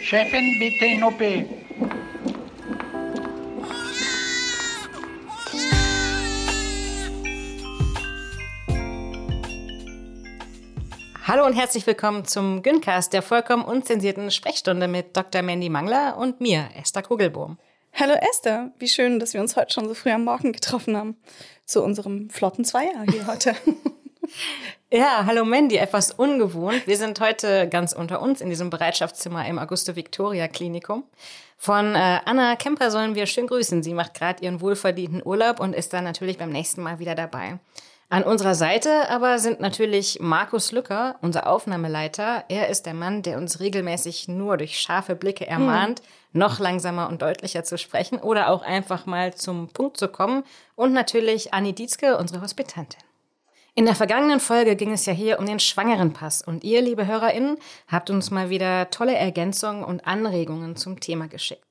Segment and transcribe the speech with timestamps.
[0.00, 1.20] Chefin, bitte in OP.
[11.26, 15.42] Hallo und herzlich willkommen zum Güncast, der vollkommen unzensierten Sprechstunde mit Dr.
[15.42, 17.58] Mandy Mangler und mir, Esther Kugelbohm.
[18.00, 21.16] Hallo Esther, wie schön, dass wir uns heute schon so früh am Morgen getroffen haben.
[21.64, 23.56] Zu unserem flotten Zweier hier heute.
[24.90, 26.86] Ja, hallo Mandy, etwas ungewohnt.
[26.86, 31.04] Wir sind heute ganz unter uns in diesem Bereitschaftszimmer im Augusto Victoria Klinikum.
[31.58, 33.82] Von äh, Anna Kemper sollen wir schön grüßen.
[33.82, 37.58] Sie macht gerade ihren wohlverdienten Urlaub und ist dann natürlich beim nächsten Mal wieder dabei.
[38.10, 42.44] An unserer Seite aber sind natürlich Markus Lücker, unser Aufnahmeleiter.
[42.48, 46.00] Er ist der Mann, der uns regelmäßig nur durch scharfe Blicke ermahnt,
[46.32, 46.38] mhm.
[46.40, 50.44] noch langsamer und deutlicher zu sprechen oder auch einfach mal zum Punkt zu kommen.
[50.74, 53.02] Und natürlich Anni Dietzke, unsere Hospitantin.
[53.74, 57.58] In der vergangenen Folge ging es ja hier um den Schwangerenpass und ihr, liebe HörerInnen,
[57.88, 61.67] habt uns mal wieder tolle Ergänzungen und Anregungen zum Thema geschickt.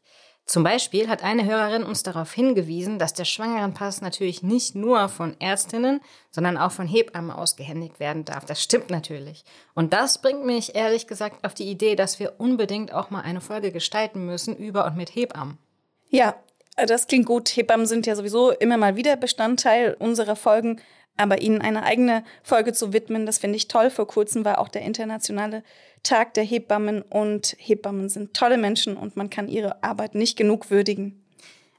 [0.47, 5.35] Zum Beispiel hat eine Hörerin uns darauf hingewiesen, dass der Schwangerenpass natürlich nicht nur von
[5.41, 5.99] Ärztinnen,
[6.31, 8.45] sondern auch von Hebammen ausgehändigt werden darf.
[8.45, 9.43] Das stimmt natürlich.
[9.75, 13.41] Und das bringt mich ehrlich gesagt auf die Idee, dass wir unbedingt auch mal eine
[13.41, 15.57] Folge gestalten müssen über und mit Hebammen.
[16.09, 16.33] Ja,
[16.77, 17.49] das klingt gut.
[17.49, 20.79] Hebammen sind ja sowieso immer mal wieder Bestandteil unserer Folgen.
[21.17, 23.89] Aber ihnen eine eigene Folge zu widmen, das finde ich toll.
[23.89, 25.63] Vor kurzem war auch der internationale
[26.03, 30.69] Tag der Hebammen und Hebammen sind tolle Menschen und man kann ihre Arbeit nicht genug
[30.69, 31.23] würdigen.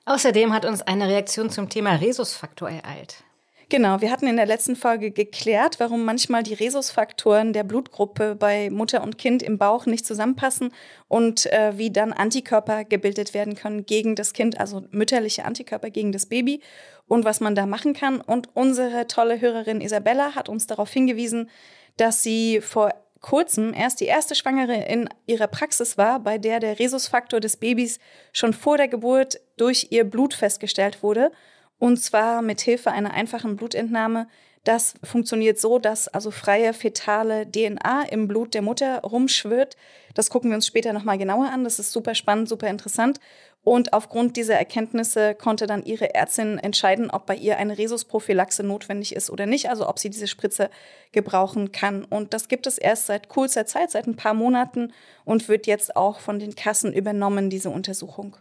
[0.05, 3.23] Außerdem hat uns eine Reaktion zum Thema Rhesusfaktor ereilt.
[3.71, 8.71] Genau, wir hatten in der letzten Folge geklärt, warum manchmal die Rhesusfaktoren der Blutgruppe bei
[8.71, 10.73] Mutter und Kind im Bauch nicht zusammenpassen
[11.07, 16.13] und äh, wie dann Antikörper gebildet werden können gegen das Kind, also mütterliche Antikörper gegen
[16.13, 16.63] das Baby
[17.09, 18.23] und was man da machen kann.
[18.23, 21.51] Und unsere tolle Hörerin Isabella hat uns darauf hingewiesen,
[21.99, 26.79] dass sie vor kurzem erst die erste Schwangere in ihrer Praxis war, bei der der
[26.79, 27.99] Rhesusfaktor des Babys
[28.33, 31.31] schon vor der Geburt durch ihr Blut festgestellt wurde
[31.79, 34.29] und zwar mit Hilfe einer einfachen Blutentnahme.
[34.65, 39.77] Das funktioniert so, dass also freie fetale DNA im Blut der Mutter rumschwirrt.
[40.15, 41.65] Das gucken wir uns später nochmal genauer an.
[41.65, 43.21] Das ist super spannend, super interessant.
[43.65, 49.15] Und aufgrund dieser Erkenntnisse konnte dann ihre Ärztin entscheiden, ob bei ihr eine Rhesusprophylaxe notwendig
[49.15, 50.71] ist oder nicht, also ob sie diese Spritze
[51.13, 52.05] gebrauchen kann.
[52.05, 54.93] Und das gibt es erst seit kurzer Zeit, seit ein paar Monaten
[55.25, 58.37] und wird jetzt auch von den Kassen übernommen, diese Untersuchung.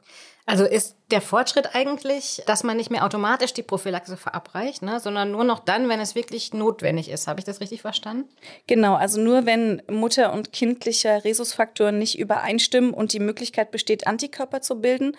[0.50, 5.30] Also ist der Fortschritt eigentlich, dass man nicht mehr automatisch die Prophylaxe verabreicht, ne, sondern
[5.30, 7.28] nur noch dann, wenn es wirklich notwendig ist.
[7.28, 8.30] Habe ich das richtig verstanden?
[8.66, 14.62] Genau, also nur wenn Mutter- und kindlicher Rhesusfaktor nicht übereinstimmen und die Möglichkeit besteht, Antikörper
[14.62, 15.18] zu bilden.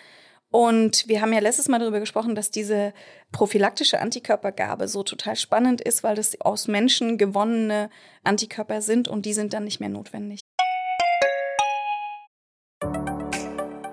[0.49, 2.91] Und wir haben ja letztes Mal darüber gesprochen, dass diese
[3.31, 7.91] prophylaktische Antikörpergabe so total spannend ist, weil das aus Menschen gewonnene
[8.23, 10.41] Antikörper sind und die sind dann nicht mehr notwendig.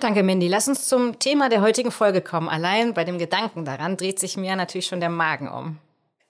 [0.00, 0.48] Danke, Mindy.
[0.48, 2.48] Lass uns zum Thema der heutigen Folge kommen.
[2.48, 5.78] Allein bei dem Gedanken daran dreht sich mir natürlich schon der Magen um.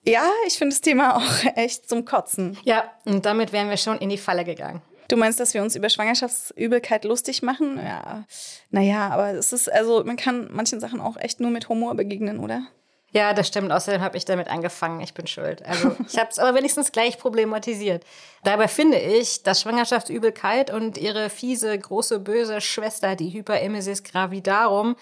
[0.04, 2.59] Ja, ich finde das Thema auch echt zum Kotzen.
[2.64, 4.82] Ja, und damit wären wir schon in die Falle gegangen.
[5.06, 7.78] Du meinst, dass wir uns über Schwangerschaftsübelkeit lustig machen?
[7.78, 8.25] Ja.
[8.70, 12.41] Naja, aber es ist, also man kann manchen Sachen auch echt nur mit Humor begegnen,
[12.41, 12.66] oder?
[13.12, 13.72] Ja, das stimmt.
[13.72, 15.00] Außerdem habe ich damit angefangen.
[15.00, 15.65] Ich bin schuld.
[15.66, 18.04] Also ich habe es aber wenigstens gleich problematisiert.
[18.44, 24.97] Dabei finde ich, dass Schwangerschaftsübelkeit und ihre fiese, große, böse Schwester, die Hyperemesis gravidarum,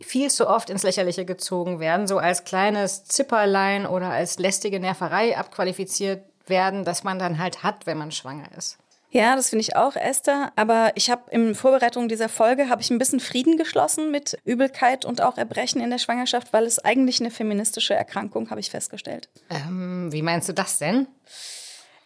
[0.00, 5.36] viel zu oft ins Lächerliche gezogen werden, so als kleines Zipperlein oder als lästige Nerverei
[5.38, 8.76] abqualifiziert werden, dass man dann halt hat, wenn man schwanger ist.
[9.14, 10.52] Ja, das finde ich auch, Esther.
[10.56, 15.04] Aber ich habe in Vorbereitung dieser Folge habe ich ein bisschen Frieden geschlossen mit Übelkeit
[15.04, 19.28] und auch Erbrechen in der Schwangerschaft, weil es eigentlich eine feministische Erkrankung, habe ich festgestellt.
[19.50, 21.06] Ähm, wie meinst du das denn?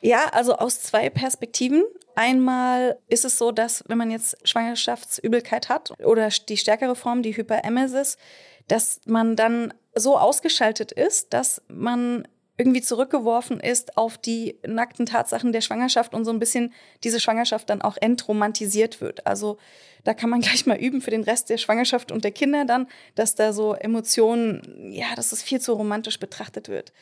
[0.02, 1.82] Ja, also aus zwei Perspektiven.
[2.14, 7.34] Einmal ist es so, dass wenn man jetzt Schwangerschaftsübelkeit hat oder die stärkere Form, die
[7.34, 8.18] Hyperemesis,
[8.66, 12.28] dass man dann so ausgeschaltet ist, dass man
[12.58, 16.74] irgendwie zurückgeworfen ist auf die nackten Tatsachen der Schwangerschaft und so ein bisschen
[17.04, 19.26] diese Schwangerschaft dann auch entromantisiert wird.
[19.26, 19.58] Also
[20.02, 22.88] da kann man gleich mal üben für den Rest der Schwangerschaft und der Kinder dann,
[23.14, 26.92] dass da so Emotionen, ja, dass es viel zu romantisch betrachtet wird.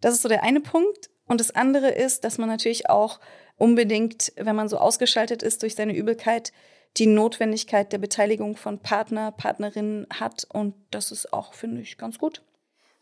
[0.00, 1.10] Das ist so der eine Punkt.
[1.26, 3.20] Und das andere ist, dass man natürlich auch
[3.56, 6.52] unbedingt, wenn man so ausgeschaltet ist durch seine Übelkeit,
[6.96, 10.46] die Notwendigkeit der Beteiligung von Partner, Partnerinnen hat.
[10.50, 12.42] Und das ist auch, finde ich, ganz gut.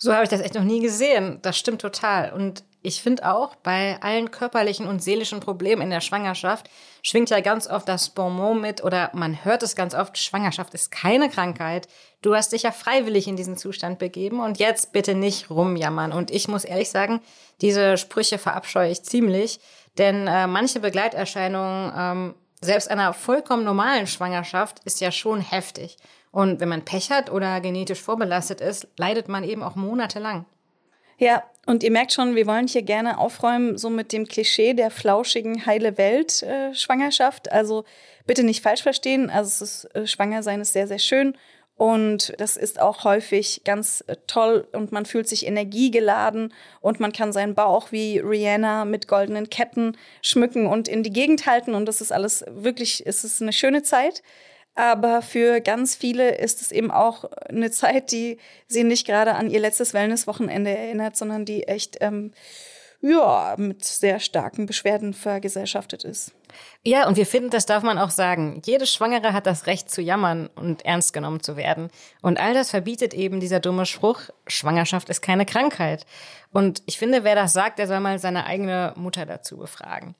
[0.02, 1.38] So habe ich das echt noch nie gesehen.
[1.42, 2.32] Das stimmt total.
[2.32, 6.68] Und ich finde auch, bei allen körperlichen und seelischen Problemen in der Schwangerschaft
[7.02, 10.90] schwingt ja ganz oft das Bonmot mit oder man hört es ganz oft, Schwangerschaft ist
[10.90, 11.86] keine Krankheit.
[12.20, 16.10] Du hast dich ja freiwillig in diesen Zustand begeben und jetzt bitte nicht rumjammern.
[16.12, 17.20] Und ich muss ehrlich sagen,
[17.60, 19.60] diese Sprüche verabscheue ich ziemlich,
[19.98, 25.96] denn äh, manche Begleiterscheinungen ähm, selbst einer vollkommen normalen Schwangerschaft ist ja schon heftig.
[26.30, 30.46] Und wenn man Pech hat oder genetisch vorbelastet ist, leidet man eben auch monatelang.
[31.18, 34.90] Ja, und ihr merkt schon, wir wollen hier gerne aufräumen, so mit dem Klischee der
[34.90, 37.48] flauschigen, heile Welt-Schwangerschaft.
[37.48, 37.84] Äh, also
[38.26, 39.28] bitte nicht falsch verstehen.
[39.30, 41.36] Also es ist, äh, schwanger sein ist sehr, sehr schön.
[41.82, 47.12] Und das ist auch häufig ganz äh, toll und man fühlt sich energiegeladen und man
[47.12, 51.74] kann seinen Bauch wie Rihanna mit goldenen Ketten schmücken und in die Gegend halten.
[51.74, 54.22] Und das ist alles wirklich, es ist eine schöne Zeit.
[54.76, 58.38] Aber für ganz viele ist es eben auch eine Zeit, die
[58.68, 62.30] sie nicht gerade an ihr letztes Wellnesswochenende erinnert, sondern die echt ähm,
[63.00, 66.32] ja, mit sehr starken Beschwerden vergesellschaftet ist.
[66.84, 68.60] Ja, und wir finden, das darf man auch sagen.
[68.64, 71.90] Jede Schwangere hat das Recht zu jammern und ernst genommen zu werden.
[72.20, 76.06] Und all das verbietet eben dieser dumme Spruch, Schwangerschaft ist keine Krankheit.
[76.52, 80.14] Und ich finde, wer das sagt, der soll mal seine eigene Mutter dazu befragen.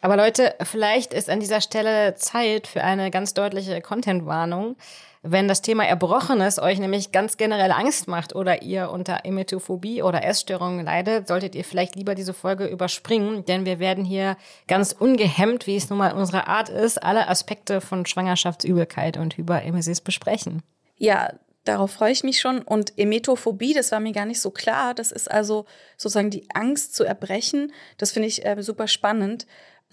[0.00, 4.76] Aber Leute, vielleicht ist an dieser Stelle Zeit für eine ganz deutliche Content-Warnung.
[5.22, 10.24] Wenn das Thema Erbrochenes euch nämlich ganz generell Angst macht oder ihr unter Emetophobie oder
[10.24, 14.36] Essstörungen leidet, solltet ihr vielleicht lieber diese Folge überspringen, denn wir werden hier
[14.68, 20.00] ganz ungehemmt, wie es nun mal unsere Art ist, alle Aspekte von Schwangerschaftsübelkeit und Hyperemesis
[20.00, 20.62] besprechen.
[20.96, 21.32] Ja,
[21.64, 22.62] Darauf freue ich mich schon.
[22.62, 24.94] Und Emetophobie, das war mir gar nicht so klar.
[24.94, 25.66] Das ist also
[25.98, 27.74] sozusagen die Angst zu erbrechen.
[27.98, 29.46] Das finde ich äh, super spannend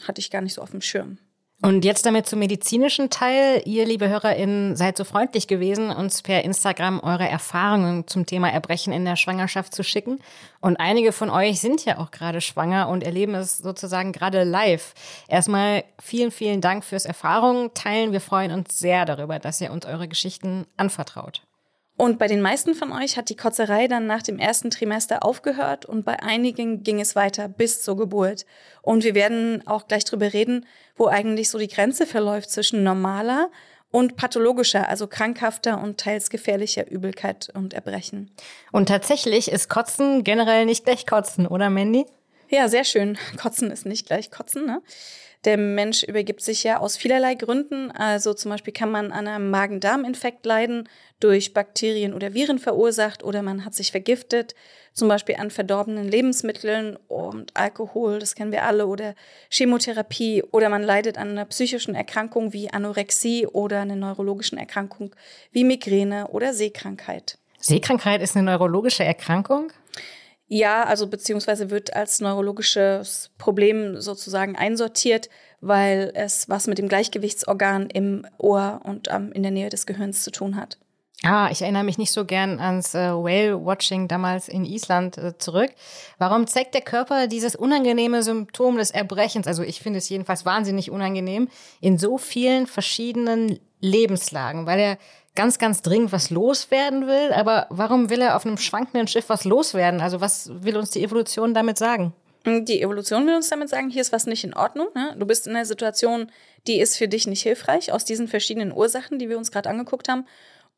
[0.03, 1.17] hatte ich gar nicht so auf dem Schirm.
[1.61, 3.61] Und jetzt damit zum medizinischen Teil.
[3.65, 8.91] Ihr, liebe HörerInnen, seid so freundlich gewesen, uns per Instagram eure Erfahrungen zum Thema Erbrechen
[8.91, 10.19] in der Schwangerschaft zu schicken.
[10.59, 14.93] Und einige von euch sind ja auch gerade schwanger und erleben es sozusagen gerade live.
[15.29, 18.11] Erstmal vielen, vielen Dank fürs Erfahrungen teilen.
[18.11, 21.44] Wir freuen uns sehr darüber, dass ihr uns eure Geschichten anvertraut.
[21.97, 25.85] Und bei den meisten von euch hat die Kotzerei dann nach dem ersten Trimester aufgehört
[25.85, 28.45] und bei einigen ging es weiter bis zur Geburt.
[28.81, 30.65] Und wir werden auch gleich drüber reden,
[30.97, 33.49] wo eigentlich so die Grenze verläuft zwischen normaler
[33.91, 38.29] und pathologischer, also krankhafter und teils gefährlicher Übelkeit und Erbrechen.
[38.73, 42.05] Und tatsächlich ist Kotzen generell nicht gleich Kotzen, oder Mandy?
[42.49, 43.17] Ja, sehr schön.
[43.41, 44.81] Kotzen ist nicht gleich Kotzen, ne?
[45.45, 47.91] Der Mensch übergibt sich ja aus vielerlei Gründen.
[47.91, 50.89] Also zum Beispiel kann man an einem Magen-Darm-Infekt leiden,
[51.19, 54.55] durch Bakterien oder Viren verursacht, oder man hat sich vergiftet,
[54.91, 59.15] zum Beispiel an verdorbenen Lebensmitteln und Alkohol, das kennen wir alle, oder
[59.49, 65.15] Chemotherapie, oder man leidet an einer psychischen Erkrankung wie Anorexie oder einer neurologischen Erkrankung
[65.51, 67.37] wie Migräne oder Sehkrankheit.
[67.59, 69.71] Sehkrankheit ist eine neurologische Erkrankung?
[70.47, 77.89] Ja, also beziehungsweise wird als neurologisches Problem sozusagen einsortiert, weil es was mit dem Gleichgewichtsorgan
[77.89, 80.77] im Ohr und ähm, in der Nähe des Gehirns zu tun hat.
[81.23, 85.71] Ah, ich erinnere mich nicht so gern ans äh, Whale-Watching damals in Island äh, zurück.
[86.19, 90.91] Warum zeigt der Körper dieses unangenehme Symptom des Erbrechens, also ich finde es jedenfalls wahnsinnig
[90.91, 91.47] unangenehm,
[91.81, 94.67] in so vielen verschiedenen Lebenslagen?
[94.67, 94.97] Weil er
[95.35, 97.31] ganz, ganz dringend was loswerden will.
[97.33, 100.01] Aber warum will er auf einem schwankenden Schiff was loswerden?
[100.01, 102.13] Also was will uns die Evolution damit sagen?
[102.45, 104.87] Die Evolution will uns damit sagen, hier ist was nicht in Ordnung.
[104.93, 105.15] Ne?
[105.17, 106.31] Du bist in einer Situation,
[106.67, 110.09] die ist für dich nicht hilfreich, aus diesen verschiedenen Ursachen, die wir uns gerade angeguckt
[110.09, 110.25] haben.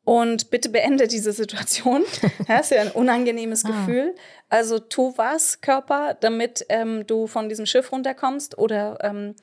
[0.04, 2.02] Und bitte beende diese Situation.
[2.48, 3.68] Das ist ja ein unangenehmes ah.
[3.68, 4.14] Gefühl.
[4.48, 9.34] Also tu was, Körper, damit ähm, du von diesem Schiff runterkommst oder ähm,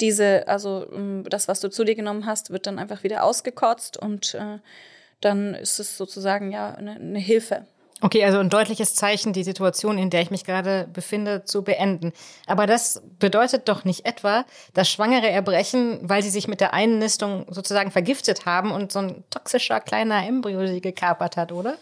[0.00, 3.96] diese, also ähm, das, was du zu dir genommen hast, wird dann einfach wieder ausgekotzt
[3.96, 4.58] und äh,
[5.20, 7.66] dann ist es sozusagen ja eine, eine Hilfe.
[8.02, 12.12] Okay, also ein deutliches Zeichen, die Situation, in der ich mich gerade befinde, zu beenden.
[12.46, 17.44] Aber das bedeutet doch nicht etwa, dass Schwangere erbrechen, weil sie sich mit der Einnistung
[17.50, 21.76] sozusagen vergiftet haben und so ein toxischer kleiner Embryo sie gekapert hat, oder?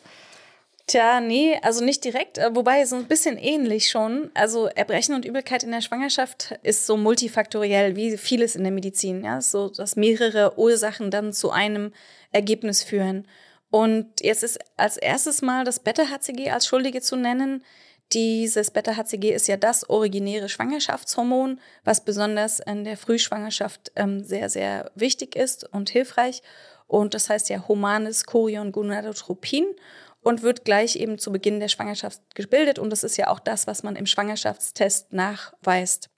[0.89, 4.31] Tja, nee, also nicht direkt, äh, wobei so ein bisschen ähnlich schon.
[4.33, 9.23] Also Erbrechen und Übelkeit in der Schwangerschaft ist so multifaktoriell wie vieles in der Medizin,
[9.23, 11.93] ja, so dass mehrere Ursachen dann zu einem
[12.33, 13.29] Ergebnis führen.
[13.71, 17.63] Und jetzt ist als erstes mal das Beta-HCG als Schuldige zu nennen,
[18.15, 24.91] Dieses Beta-HCG ist ja das originäre Schwangerschaftshormon, was besonders in der Frühschwangerschaft ähm, sehr, sehr
[24.95, 26.43] wichtig ist und hilfreich.
[26.87, 29.67] Und das heißt ja humanes Chorion Gonadotropin
[30.23, 32.79] und wird gleich eben zu Beginn der Schwangerschaft gebildet.
[32.79, 36.11] Und das ist ja auch das, was man im Schwangerschaftstest nachweist.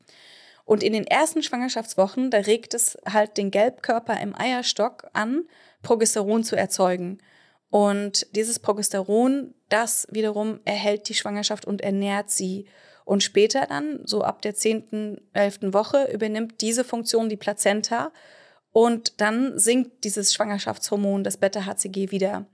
[0.65, 5.45] Und in den ersten Schwangerschaftswochen, da regt es halt den Gelbkörper im Eierstock an,
[5.83, 7.19] Progesteron zu erzeugen.
[7.71, 12.67] Und dieses Progesteron, das wiederum erhält die Schwangerschaft und ernährt sie.
[13.05, 18.13] Und später dann, so ab der zehnten, elften Woche, übernimmt diese Funktion die Plazenta
[18.73, 22.47] und dann sinkt dieses Schwangerschaftshormon, das Beta-HCG, wieder.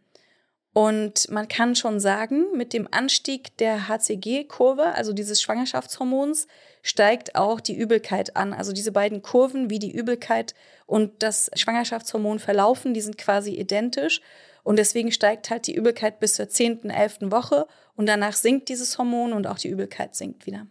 [0.76, 6.48] Und man kann schon sagen, mit dem Anstieg der HCG-Kurve, also dieses Schwangerschaftshormons,
[6.82, 8.52] steigt auch die Übelkeit an.
[8.52, 10.54] Also diese beiden Kurven, wie die Übelkeit
[10.84, 14.20] und das Schwangerschaftshormon verlaufen, die sind quasi identisch.
[14.64, 17.30] Und deswegen steigt halt die Übelkeit bis zur 10., 11.
[17.30, 20.66] Woche und danach sinkt dieses Hormon und auch die Übelkeit sinkt wieder.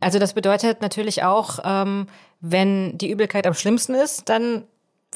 [0.00, 2.08] Also das bedeutet natürlich auch, ähm,
[2.40, 4.66] wenn die Übelkeit am schlimmsten ist, dann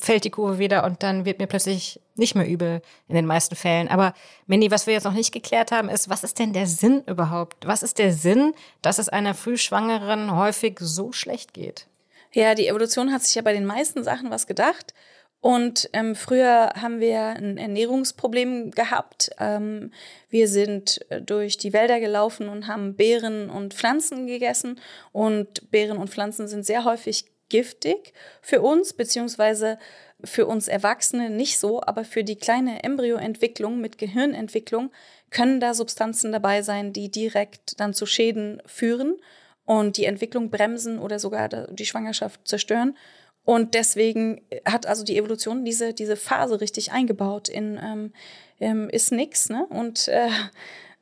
[0.00, 3.56] fällt die Kurve wieder und dann wird mir plötzlich nicht mehr übel in den meisten
[3.56, 3.88] Fällen.
[3.88, 4.14] Aber
[4.46, 7.66] Mandy, was wir jetzt noch nicht geklärt haben, ist, was ist denn der Sinn überhaupt?
[7.66, 11.86] Was ist der Sinn, dass es einer Frühschwangeren häufig so schlecht geht?
[12.32, 14.94] Ja, die Evolution hat sich ja bei den meisten Sachen was gedacht.
[15.40, 19.30] Und ähm, früher haben wir ein Ernährungsproblem gehabt.
[19.38, 19.90] Ähm,
[20.28, 24.78] wir sind äh, durch die Wälder gelaufen und haben Beeren und Pflanzen gegessen.
[25.12, 29.78] Und Beeren und Pflanzen sind sehr häufig giftig für uns, beziehungsweise
[30.24, 34.90] für uns Erwachsene nicht so, aber für die kleine Embryoentwicklung mit Gehirnentwicklung
[35.30, 39.16] können da Substanzen dabei sein, die direkt dann zu Schäden führen
[39.64, 42.96] und die Entwicklung bremsen oder sogar die Schwangerschaft zerstören.
[43.44, 48.12] Und deswegen hat also die Evolution diese, diese Phase richtig eingebaut in ähm,
[48.60, 49.66] ähm, ist nichts ne?
[49.70, 50.28] und äh,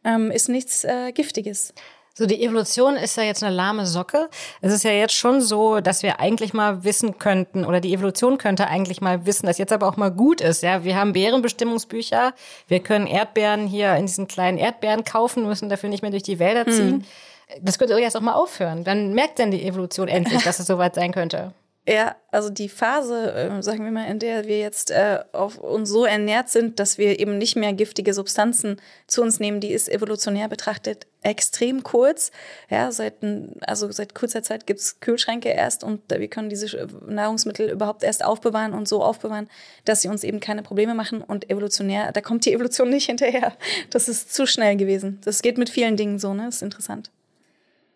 [0.04, 1.74] ähm, ist nichts äh, Giftiges.
[2.18, 4.28] So, die Evolution ist ja jetzt eine lahme Socke.
[4.60, 8.38] Es ist ja jetzt schon so, dass wir eigentlich mal wissen könnten, oder die Evolution
[8.38, 10.64] könnte eigentlich mal wissen, dass jetzt aber auch mal gut ist.
[10.64, 12.34] Ja, wir haben Bärenbestimmungsbücher.
[12.66, 16.40] Wir können Erdbeeren hier in diesen kleinen Erdbeeren kaufen, müssen dafür nicht mehr durch die
[16.40, 16.72] Wälder hm.
[16.72, 17.06] ziehen.
[17.50, 17.62] Hm.
[17.62, 18.82] Das könnte jetzt auch mal aufhören.
[18.82, 21.52] Dann merkt denn die Evolution endlich, dass es soweit sein könnte.
[21.88, 25.88] Ja, also die Phase, äh, sagen wir mal, in der wir jetzt äh, auf uns
[25.88, 28.76] so ernährt sind, dass wir eben nicht mehr giftige Substanzen
[29.06, 32.30] zu uns nehmen, die ist evolutionär betrachtet extrem kurz.
[32.68, 33.14] Ja, seit,
[33.62, 38.74] also seit kurzer Zeit gibt's Kühlschränke erst und wir können diese Nahrungsmittel überhaupt erst aufbewahren
[38.74, 39.48] und so aufbewahren,
[39.86, 41.22] dass sie uns eben keine Probleme machen.
[41.22, 43.56] Und evolutionär, da kommt die Evolution nicht hinterher.
[43.88, 45.22] Das ist zu schnell gewesen.
[45.24, 46.44] Das geht mit vielen Dingen so, ne?
[46.44, 47.10] Das ist interessant.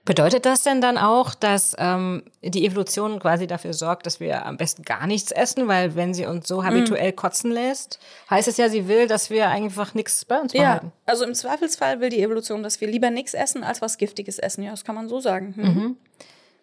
[0.04, 4.56] Bedeutet das denn dann auch, dass ähm, die Evolution quasi dafür sorgt, dass wir am
[4.56, 7.16] besten gar nichts essen, weil wenn sie uns so habituell mm.
[7.16, 10.86] kotzen lässt, heißt es ja, sie will, dass wir einfach nichts bei uns behalten.
[10.86, 14.40] Ja, also im Zweifelsfall will die Evolution, dass wir lieber nichts essen, als was Giftiges
[14.40, 14.64] essen.
[14.64, 15.54] Ja, das kann man so sagen.
[15.54, 15.64] Hm.
[15.64, 15.96] Mhm.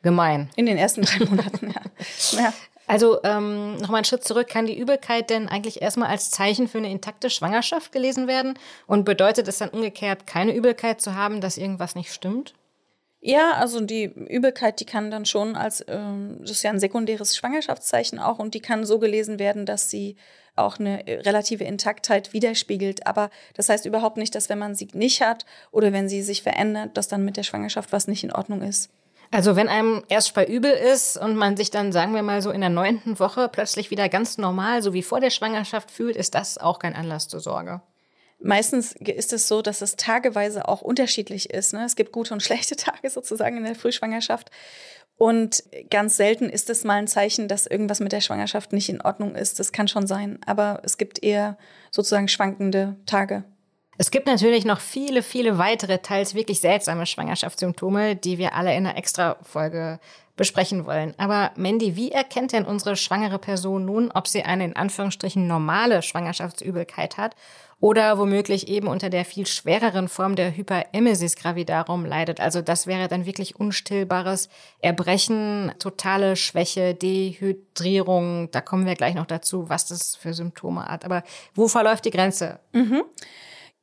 [0.02, 0.50] Gemein.
[0.58, 1.82] In den ersten drei Monaten, ja.
[2.40, 2.54] ja.
[2.88, 4.50] Also ähm, nochmal einen Schritt zurück.
[4.50, 8.58] Kann die Übelkeit denn eigentlich erstmal als Zeichen für eine intakte Schwangerschaft gelesen werden?
[8.88, 12.56] Und bedeutet es dann umgekehrt, keine Übelkeit zu haben, dass irgendwas nicht stimmt?
[13.22, 17.36] Ja, also die Übelkeit, die kann dann schon als, ähm, das ist ja ein sekundäres
[17.36, 20.16] Schwangerschaftszeichen auch und die kann so gelesen werden, dass sie
[20.56, 23.06] auch eine äh, relative Intaktheit widerspiegelt.
[23.06, 26.44] Aber das heißt überhaupt nicht, dass wenn man sie nicht hat oder wenn sie sich
[26.44, 28.90] verändert, dass dann mit der Schwangerschaft was nicht in Ordnung ist.
[29.32, 32.52] Also wenn einem erst bei übel ist und man sich dann, sagen wir mal so,
[32.52, 36.34] in der neunten Woche plötzlich wieder ganz normal, so wie vor der Schwangerschaft fühlt, ist
[36.36, 37.82] das auch kein Anlass zur Sorge.
[38.42, 41.74] Meistens ist es so, dass es tageweise auch unterschiedlich ist.
[41.74, 41.84] Ne?
[41.86, 44.50] Es gibt gute und schlechte Tage sozusagen in der Frühschwangerschaft.
[45.18, 49.02] Und ganz selten ist es mal ein Zeichen, dass irgendwas mit der Schwangerschaft nicht in
[49.02, 49.60] Ordnung ist.
[49.60, 50.40] Das kann schon sein.
[50.46, 51.58] Aber es gibt eher
[51.92, 53.44] sozusagen schwankende Tage.
[53.98, 58.88] Es gibt natürlich noch viele, viele weitere, teils wirklich seltsame Schwangerschaftssymptome, die wir alle in
[58.88, 60.00] einer Extra-Folge
[60.38, 61.14] besprechen wollen.
[61.18, 66.02] Aber Mandy, wie erkennt denn unsere schwangere Person nun, ob sie eine in Anführungsstrichen normale
[66.02, 67.36] Schwangerschaftsübelkeit hat
[67.80, 72.40] oder womöglich eben unter der viel schwereren Form der Hyperemesis gravidarum leidet.
[72.40, 78.52] Also das wäre dann wirklich unstillbares Erbrechen, totale Schwäche, Dehydrierung.
[78.52, 81.06] Da kommen wir gleich noch dazu, was das für Symptome hat.
[81.06, 81.24] Aber
[81.56, 82.60] wo verläuft die Grenze?
[82.74, 83.04] Mhm.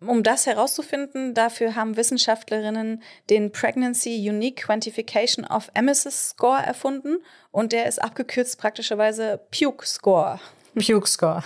[0.01, 7.17] Um das herauszufinden, dafür haben Wissenschaftlerinnen den Pregnancy Unique Quantification of Emesis Score erfunden
[7.51, 10.39] und der ist abgekürzt praktischerweise Puke Score.
[10.77, 11.43] Puke Score.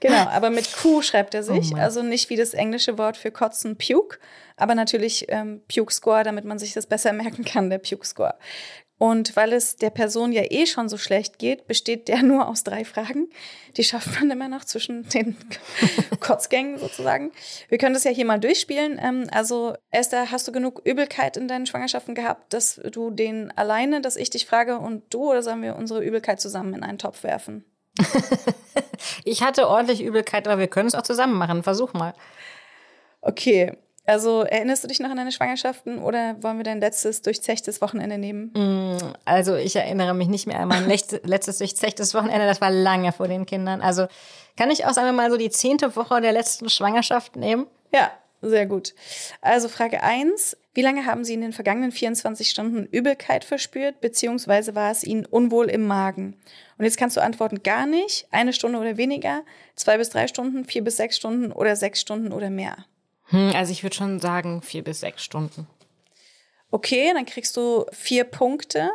[0.00, 1.72] Genau, aber mit Q schreibt er sich.
[1.72, 4.18] Oh also nicht wie das englische Wort für Kotzen Puke,
[4.56, 8.34] aber natürlich ähm, Puke Score, damit man sich das besser merken kann, der Puke Score.
[8.98, 12.64] Und weil es der Person ja eh schon so schlecht geht, besteht der nur aus
[12.64, 13.28] drei Fragen.
[13.76, 15.36] Die schafft man immer noch zwischen den
[16.20, 17.30] Kotzgängen sozusagen.
[17.68, 18.98] Wir können das ja hier mal durchspielen.
[19.02, 24.00] Ähm, also, Esther, hast du genug Übelkeit in deinen Schwangerschaften gehabt, dass du den alleine,
[24.00, 27.22] dass ich dich frage und du, oder sollen wir unsere Übelkeit zusammen in einen Topf
[27.22, 27.66] werfen?
[29.24, 31.62] ich hatte ordentlich Übelkeit, aber wir können es auch zusammen machen.
[31.62, 32.14] Versuch mal.
[33.20, 33.76] Okay,
[34.06, 38.18] also erinnerst du dich noch an deine Schwangerschaften oder wollen wir dein letztes durchzechtes Wochenende
[38.18, 38.52] nehmen?
[38.54, 40.88] Mm, also ich erinnere mich nicht mehr an mein
[41.24, 42.46] letztes durchzechtes Wochenende.
[42.46, 43.82] Das war lange vor den Kindern.
[43.82, 44.06] Also
[44.56, 47.66] kann ich auch, sagen wir mal, so die zehnte Woche der letzten Schwangerschaft nehmen?
[47.92, 48.12] Ja,
[48.42, 48.94] sehr gut.
[49.40, 54.74] Also Frage eins: Wie lange haben Sie in den vergangenen 24 Stunden Übelkeit verspürt, beziehungsweise
[54.74, 56.36] war es Ihnen unwohl im Magen?
[56.78, 59.42] Und jetzt kannst du antworten, gar nicht, eine Stunde oder weniger,
[59.74, 62.86] zwei bis drei Stunden, vier bis sechs Stunden oder sechs Stunden oder mehr.
[63.28, 65.66] Hm, also ich würde schon sagen vier bis sechs Stunden.
[66.70, 68.90] Okay, dann kriegst du vier Punkte.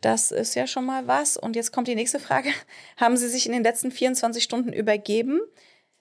[0.00, 1.36] Das ist ja schon mal was.
[1.36, 2.50] Und jetzt kommt die nächste Frage.
[2.96, 5.40] Haben Sie sich in den letzten 24 Stunden übergeben?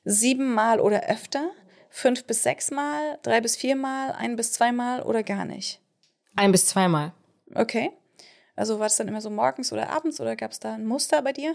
[0.03, 1.51] Siebenmal oder öfter?
[1.91, 3.19] Fünf bis sechsmal?
[3.21, 4.13] Drei bis viermal?
[4.13, 5.81] Ein bis zweimal oder gar nicht?
[6.35, 7.11] Ein bis zweimal.
[7.53, 7.91] Okay.
[8.55, 11.21] Also war es dann immer so morgens oder abends oder gab es da ein Muster
[11.21, 11.53] bei dir?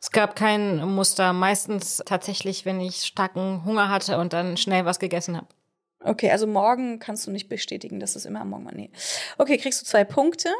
[0.00, 1.32] Es gab kein Muster.
[1.32, 5.46] Meistens tatsächlich, wenn ich starken Hunger hatte und dann schnell was gegessen habe.
[6.00, 8.74] Okay, also morgen kannst du nicht bestätigen, dass es immer am Morgen war.
[8.74, 8.90] Nee.
[9.38, 10.50] Okay, kriegst du zwei Punkte.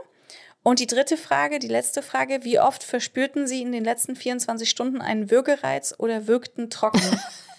[0.62, 4.68] Und die dritte Frage, die letzte Frage, wie oft verspürten Sie in den letzten 24
[4.68, 7.00] Stunden einen Würgereiz oder wirkten trocken?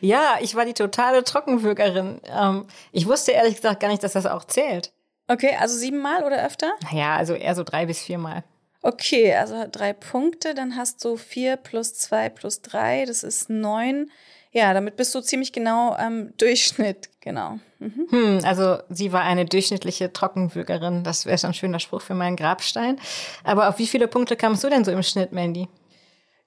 [0.00, 2.20] ja, ich war die totale Trockenwürgerin.
[2.26, 4.92] Ähm, ich wusste ehrlich gesagt gar nicht, dass das auch zählt.
[5.28, 6.72] Okay, also siebenmal oder öfter?
[6.92, 8.44] Ja, also eher so drei bis viermal.
[8.82, 14.10] Okay, also drei Punkte, dann hast du vier plus zwei plus drei, das ist neun.
[14.52, 17.58] Ja, damit bist du ziemlich genau am Durchschnitt, genau.
[17.78, 18.06] Mhm.
[18.08, 21.02] Hm, also sie war eine durchschnittliche Trockenwürgerin.
[21.04, 22.98] Das wäre schon ein schöner Spruch für meinen Grabstein.
[23.44, 25.68] Aber auf wie viele Punkte kamst du denn so im Schnitt, Mandy?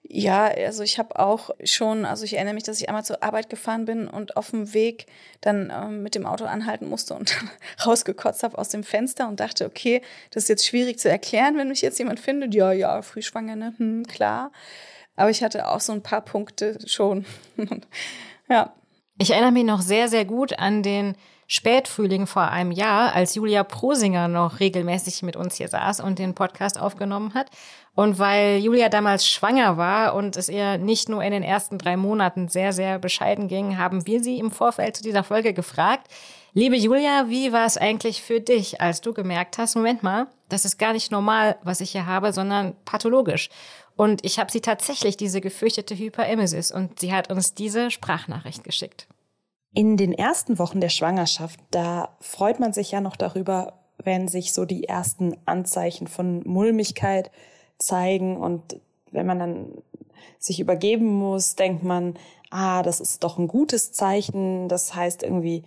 [0.04, 3.50] Ja, also ich habe auch schon, also ich erinnere mich, dass ich einmal zur Arbeit
[3.50, 5.06] gefahren bin und auf dem Weg
[5.42, 7.38] dann ähm, mit dem Auto anhalten musste und
[7.86, 10.02] rausgekotzt habe aus dem Fenster und dachte, okay,
[10.32, 12.56] das ist jetzt schwierig zu erklären, wenn mich jetzt jemand findet.
[12.56, 13.74] Ja, ja, frühschwanger, ne?
[13.78, 14.52] Hm, klar.
[15.16, 17.26] Aber ich hatte auch so ein paar Punkte schon.
[18.50, 18.74] ja.
[19.22, 21.14] Ich erinnere mich noch sehr, sehr gut an den
[21.52, 26.36] Spätfrühling vor einem Jahr, als Julia Prosinger noch regelmäßig mit uns hier saß und den
[26.36, 27.50] Podcast aufgenommen hat.
[27.96, 31.98] Und weil Julia damals schwanger war und es ihr nicht nur in den ersten drei
[31.98, 36.08] Monaten sehr, sehr bescheiden ging, haben wir sie im Vorfeld zu dieser Folge gefragt,
[36.54, 40.66] liebe Julia, wie war es eigentlich für dich, als du gemerkt hast, Moment mal, das
[40.66, 43.50] ist gar nicht normal, was ich hier habe, sondern pathologisch.
[43.96, 49.08] Und ich habe sie tatsächlich diese gefürchtete Hyperemesis und sie hat uns diese Sprachnachricht geschickt.
[49.74, 54.54] In den ersten Wochen der Schwangerschaft, da freut man sich ja noch darüber, wenn sich
[54.54, 57.32] so die ersten Anzeichen von Mulmigkeit
[57.78, 58.80] zeigen und
[59.12, 59.74] wenn man dann
[60.38, 62.16] sich übergeben muss, denkt man,
[62.50, 64.68] ah, das ist doch ein gutes Zeichen.
[64.70, 65.64] Das heißt irgendwie,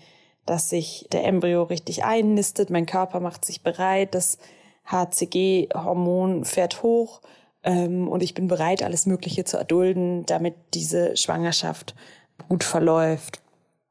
[0.47, 4.39] dass sich der Embryo richtig einnistet, mein Körper macht sich bereit, das
[4.87, 7.21] HCG-Hormon fährt hoch
[7.63, 11.95] ähm, und ich bin bereit, alles Mögliche zu erdulden, damit diese Schwangerschaft
[12.49, 13.42] gut verläuft.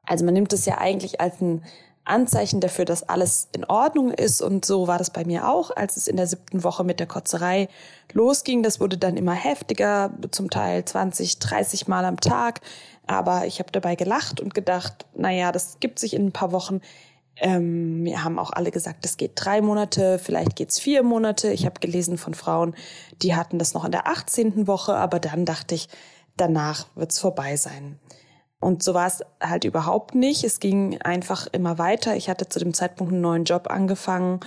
[0.06, 1.62] Also man nimmt es ja eigentlich als ein
[2.04, 4.42] Anzeichen dafür, dass alles in Ordnung ist.
[4.42, 7.06] Und so war das bei mir auch, als es in der siebten Woche mit der
[7.06, 7.68] Kotzerei
[8.12, 8.62] losging.
[8.62, 12.60] Das wurde dann immer heftiger, zum Teil 20, 30 Mal am Tag.
[13.06, 16.52] Aber ich habe dabei gelacht und gedacht, na ja, das gibt sich in ein paar
[16.52, 16.80] Wochen.
[17.36, 21.52] Ähm, wir haben auch alle gesagt, es geht drei Monate, vielleicht geht's vier Monate.
[21.52, 22.74] Ich habe gelesen von Frauen,
[23.22, 24.66] die hatten das noch in der 18.
[24.66, 25.88] Woche, aber dann dachte ich,
[26.36, 27.98] danach wird's vorbei sein.
[28.62, 30.44] Und so war es halt überhaupt nicht.
[30.44, 32.14] Es ging einfach immer weiter.
[32.14, 34.38] Ich hatte zu dem Zeitpunkt einen neuen Job angefangen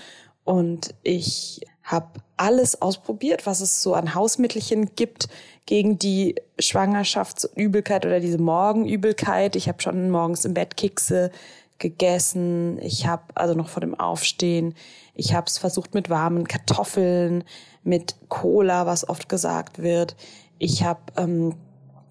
[0.45, 5.27] und ich habe alles ausprobiert, was es so an Hausmittelchen gibt
[5.65, 9.57] gegen die Schwangerschaftsübelkeit oder diese Morgenübelkeit.
[9.57, 11.29] Ich habe schon morgens im Bett Kekse
[11.77, 12.79] gegessen.
[12.79, 14.75] Ich habe also noch vor dem Aufstehen.
[15.13, 17.43] Ich habe es versucht mit warmen Kartoffeln,
[17.83, 20.15] mit Cola, was oft gesagt wird.
[20.57, 21.55] Ich habe ähm,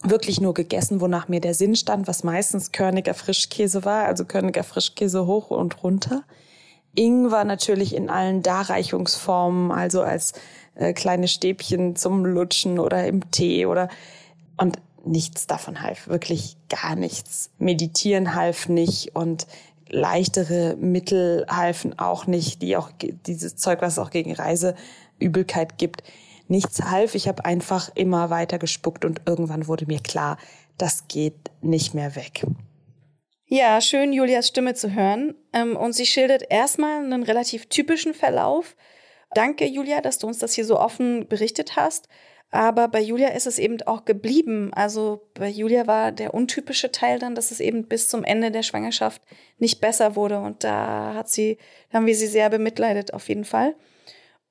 [0.05, 4.63] wirklich nur gegessen, wonach mir der Sinn stand, was meistens körniger Frischkäse war, also körniger
[4.63, 6.25] Frischkäse hoch und runter.
[6.95, 10.35] Ingwer natürlich in allen Darreichungsformen, also als
[10.75, 13.89] äh, kleine Stäbchen zum Lutschen oder im Tee oder
[14.57, 17.51] und nichts davon half, wirklich gar nichts.
[17.59, 19.47] Meditieren half nicht und
[19.89, 22.91] leichtere Mittel halfen auch nicht, die auch
[23.27, 26.03] dieses Zeug, was es auch gegen Reiseübelkeit gibt
[26.49, 27.15] nichts half.
[27.15, 30.39] Ich habe einfach immer weiter gespuckt und irgendwann wurde mir klar,
[30.79, 32.45] das geht nicht mehr weg.
[33.47, 35.35] Ja, schön, Julias Stimme zu hören.
[35.53, 38.75] Ähm, und sie schildert erstmal einen relativ typischen Verlauf.
[39.35, 42.09] Danke, Julia, dass du uns das hier so offen berichtet hast.
[42.51, 44.73] Aber bei Julia ist es eben auch geblieben.
[44.75, 48.63] Also bei Julia war der untypische Teil dann, dass es eben bis zum Ende der
[48.63, 49.21] Schwangerschaft
[49.59, 50.39] nicht besser wurde.
[50.39, 51.59] Und da hat sie,
[51.91, 53.75] da haben wir sie sehr bemitleidet, auf jeden Fall.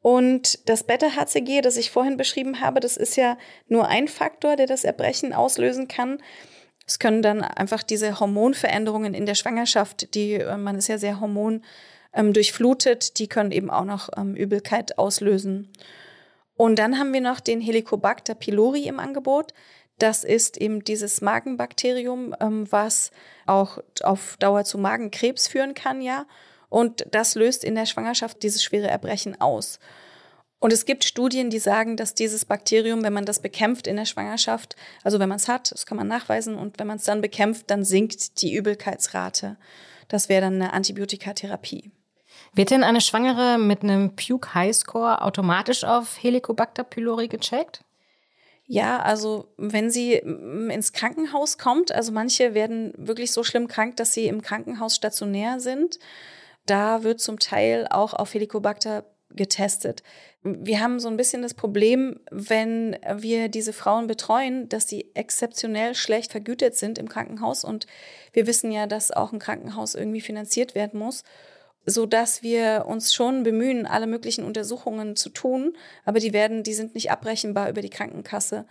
[0.04, 3.38] Und das Beta-HCG, das ich vorhin beschrieben habe, das ist ja
[3.70, 6.22] nur ein Faktor, der das Erbrechen auslösen kann.
[6.86, 11.22] Es können dann einfach diese Hormonveränderungen in der Schwangerschaft, die äh, man ist ja sehr
[11.22, 11.64] hormon
[12.12, 15.72] ähm, durchflutet, die können eben auch noch ähm, Übelkeit auslösen.
[16.58, 19.54] Und dann haben wir noch den Helicobacter pylori im Angebot.
[20.00, 23.12] Das ist eben dieses Magenbakterium, ähm, was
[23.46, 26.26] auch auf Dauer zu Magenkrebs führen kann, ja.
[26.74, 29.78] Und das löst in der Schwangerschaft dieses schwere Erbrechen aus.
[30.58, 34.06] Und es gibt Studien, die sagen, dass dieses Bakterium, wenn man das bekämpft in der
[34.06, 37.22] Schwangerschaft, also wenn man es hat, das kann man nachweisen, und wenn man es dann
[37.22, 39.58] bekämpft, dann sinkt die Übelkeitsrate.
[40.08, 41.92] Das wäre dann eine Antibiotikatherapie.
[42.56, 47.84] Wird denn eine Schwangere mit einem Puke High Score automatisch auf Helicobacter pylori gecheckt?
[48.66, 54.16] Ja, also wenn sie ins Krankenhaus kommt, also manche werden wirklich so schlimm krank, dass
[54.16, 56.00] sie im Krankenhaus stationär sind.
[56.66, 60.04] Da wird zum Teil auch auf Helicobacter getestet.
[60.44, 65.96] Wir haben so ein bisschen das Problem, wenn wir diese Frauen betreuen, dass sie exzeptionell
[65.96, 67.64] schlecht vergütet sind im Krankenhaus.
[67.64, 67.88] Und
[68.34, 71.24] wir wissen ja, dass auch ein Krankenhaus irgendwie finanziert werden muss,
[71.86, 75.76] so dass wir uns schon bemühen, alle möglichen Untersuchungen zu tun.
[76.06, 78.66] Aber die werden, die sind nicht abrechenbar über die Krankenkasse.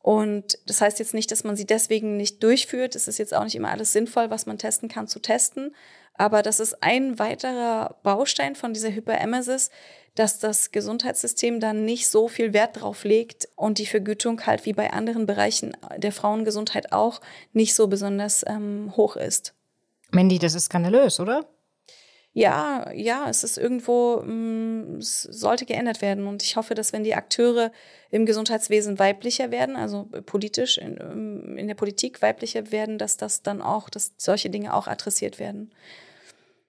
[0.00, 2.94] Und das heißt jetzt nicht, dass man sie deswegen nicht durchführt.
[2.94, 5.74] Es ist jetzt auch nicht immer alles sinnvoll, was man testen kann, zu testen.
[6.14, 9.70] Aber das ist ein weiterer Baustein von dieser Hyperemesis,
[10.14, 14.72] dass das Gesundheitssystem dann nicht so viel Wert drauf legt und die Vergütung halt wie
[14.72, 17.20] bei anderen Bereichen der Frauengesundheit auch
[17.52, 19.54] nicht so besonders ähm, hoch ist.
[20.10, 21.46] Mandy, das ist skandalös, oder?
[22.38, 26.28] Ja, ja, es ist irgendwo, mm, es sollte geändert werden.
[26.28, 27.72] Und ich hoffe, dass wenn die Akteure
[28.12, 33.42] im Gesundheitswesen weiblicher werden, also politisch in, ähm, in der Politik weiblicher werden, dass das
[33.42, 35.72] dann auch, dass solche Dinge auch adressiert werden.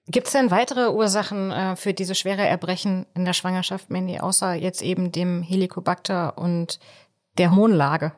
[0.08, 4.54] Gibt es denn weitere Ursachen äh, für diese schwere Erbrechen in der Schwangerschaft, Mandy, außer
[4.54, 6.80] jetzt eben dem Helicobacter und
[7.38, 8.10] der Hohnlage?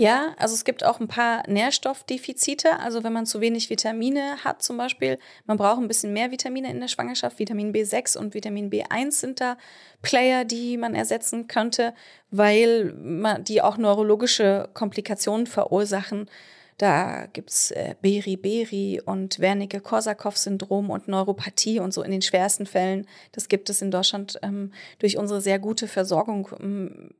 [0.00, 2.78] Ja, also es gibt auch ein paar Nährstoffdefizite.
[2.80, 6.70] Also wenn man zu wenig Vitamine hat zum Beispiel, man braucht ein bisschen mehr Vitamine
[6.70, 7.38] in der Schwangerschaft.
[7.38, 9.58] Vitamin B6 und Vitamin B1 sind da
[10.00, 11.92] Player, die man ersetzen könnte,
[12.30, 16.30] weil man, die auch neurologische Komplikationen verursachen.
[16.78, 23.06] Da gibt's äh, Beriberi und Wernicke-Korsakow-Syndrom und Neuropathie und so in den schwersten Fällen.
[23.32, 26.48] Das gibt es in Deutschland ähm, durch unsere sehr gute Versorgung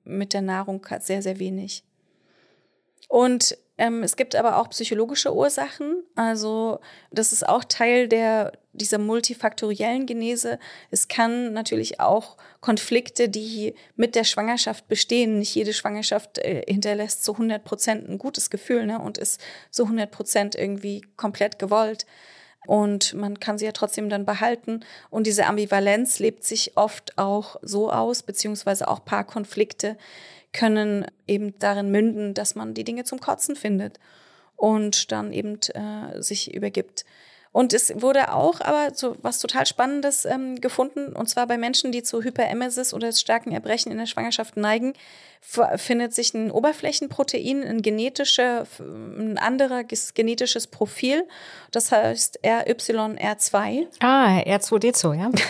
[0.05, 1.85] mit der Nahrung sehr, sehr wenig.
[3.11, 6.05] Und ähm, es gibt aber auch psychologische Ursachen.
[6.15, 6.79] Also
[7.11, 10.61] das ist auch Teil der dieser multifaktoriellen Genese.
[10.93, 15.41] Es kann natürlich auch Konflikte, die mit der Schwangerschaft bestehen.
[15.41, 19.41] Nicht jede Schwangerschaft äh, hinterlässt zu 100 Prozent ein gutes Gefühl ne, und ist
[19.73, 22.07] zu 100 Prozent irgendwie komplett gewollt.
[22.69, 24.85] Und man kann sie ja trotzdem dann behalten.
[25.11, 29.97] Und diese Ambivalenz lebt sich oft auch so aus, beziehungsweise auch Paarkonflikte,
[30.53, 33.99] können eben darin münden, dass man die Dinge zum Kotzen findet
[34.57, 37.05] und dann eben äh, sich übergibt.
[37.53, 41.91] Und es wurde auch aber so was total Spannendes ähm, gefunden, und zwar bei Menschen,
[41.91, 44.95] die zu Hyperemesis oder starken Erbrechen in der Schwangerschaft neigen,
[45.77, 51.27] findet sich ein Oberflächenprotein, ein genetischer, ein anderes genetisches Profil.
[51.73, 53.87] Das heißt RYR2.
[54.01, 55.31] Ah, R2D2, ja.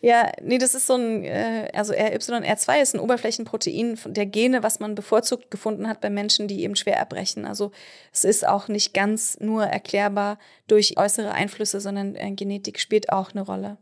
[0.00, 4.78] Ja, nee, das ist so ein, äh, also RYR2 ist ein Oberflächenprotein der Gene, was
[4.78, 7.44] man bevorzugt gefunden hat bei Menschen, die eben schwer erbrechen.
[7.44, 7.72] Also
[8.12, 13.32] es ist auch nicht ganz nur erklärbar durch äußere Einflüsse, sondern äh, Genetik spielt auch
[13.32, 13.78] eine Rolle.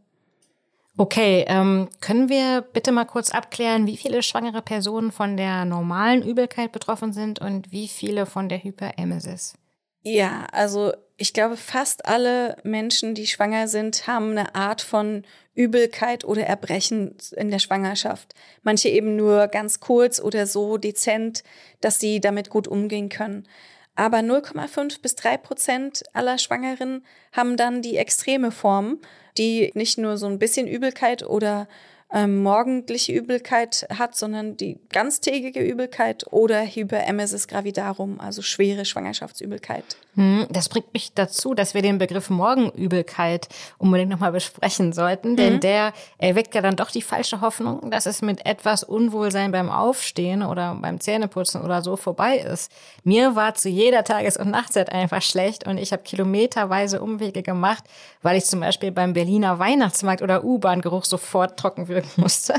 [0.98, 6.22] Okay, ähm, können wir bitte mal kurz abklären, wie viele schwangere Personen von der normalen
[6.22, 9.54] Übelkeit betroffen sind und wie viele von der Hyperemesis?
[10.02, 16.24] Ja, also ich glaube, fast alle Menschen, die schwanger sind, haben eine Art von Übelkeit
[16.24, 18.34] oder Erbrechen in der Schwangerschaft.
[18.62, 21.42] Manche eben nur ganz kurz oder so dezent,
[21.80, 23.48] dass sie damit gut umgehen können.
[23.96, 29.00] Aber 0,5 bis 3 Prozent aller Schwangeren haben dann die extreme Form,
[29.38, 31.66] die nicht nur so ein bisschen Übelkeit oder
[32.12, 39.84] ähm, morgendliche Übelkeit hat, sondern die ganztägige Übelkeit oder Hyperemesis gravidarum, also schwere Schwangerschaftsübelkeit.
[40.14, 45.36] Hm, das bringt mich dazu, dass wir den Begriff Morgenübelkeit unbedingt nochmal besprechen sollten, mhm.
[45.36, 49.68] denn der erweckt ja dann doch die falsche Hoffnung, dass es mit etwas Unwohlsein beim
[49.68, 52.70] Aufstehen oder beim Zähneputzen oder so vorbei ist.
[53.02, 57.82] Mir war zu jeder Tages- und Nachtzeit einfach schlecht und ich habe kilometerweise Umwege gemacht,
[58.22, 62.54] weil ich zum Beispiel beim Berliner Weihnachtsmarkt oder U-Bahn-Geruch sofort trocken abwürgen musste.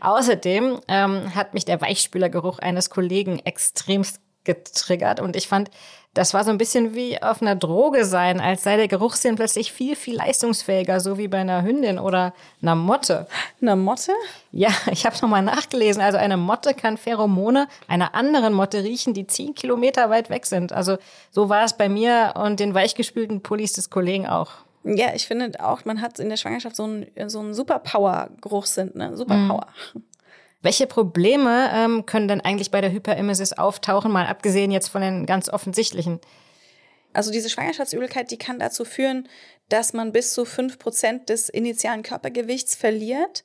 [0.00, 5.70] Außerdem ähm, hat mich der Weichspülergeruch eines Kollegen extremst getriggert und ich fand,
[6.14, 9.70] das war so ein bisschen wie auf einer Droge sein, als sei der Geruchssinn plötzlich
[9.72, 13.26] viel, viel leistungsfähiger, so wie bei einer Hündin oder einer Motte.
[13.60, 14.12] Eine Motte?
[14.50, 16.00] Ja, ich habe nochmal nachgelesen.
[16.00, 20.72] Also eine Motte kann Pheromone einer anderen Motte riechen, die zehn Kilometer weit weg sind.
[20.72, 20.96] Also
[21.32, 24.52] so war es bei mir und den weichgespülten Pullis des Kollegen auch.
[24.88, 29.16] Ja, ich finde auch, man hat in der Schwangerschaft so einen, so einen Superpower-Geruchssinn, ne?
[29.16, 29.66] Superpower.
[29.94, 30.04] Mhm.
[30.62, 35.26] Welche Probleme ähm, können denn eigentlich bei der Hyperemesis auftauchen, mal abgesehen jetzt von den
[35.26, 36.20] ganz offensichtlichen?
[37.12, 39.28] Also diese Schwangerschaftsübelkeit, die kann dazu führen,
[39.68, 43.44] dass man bis zu fünf Prozent des initialen Körpergewichts verliert.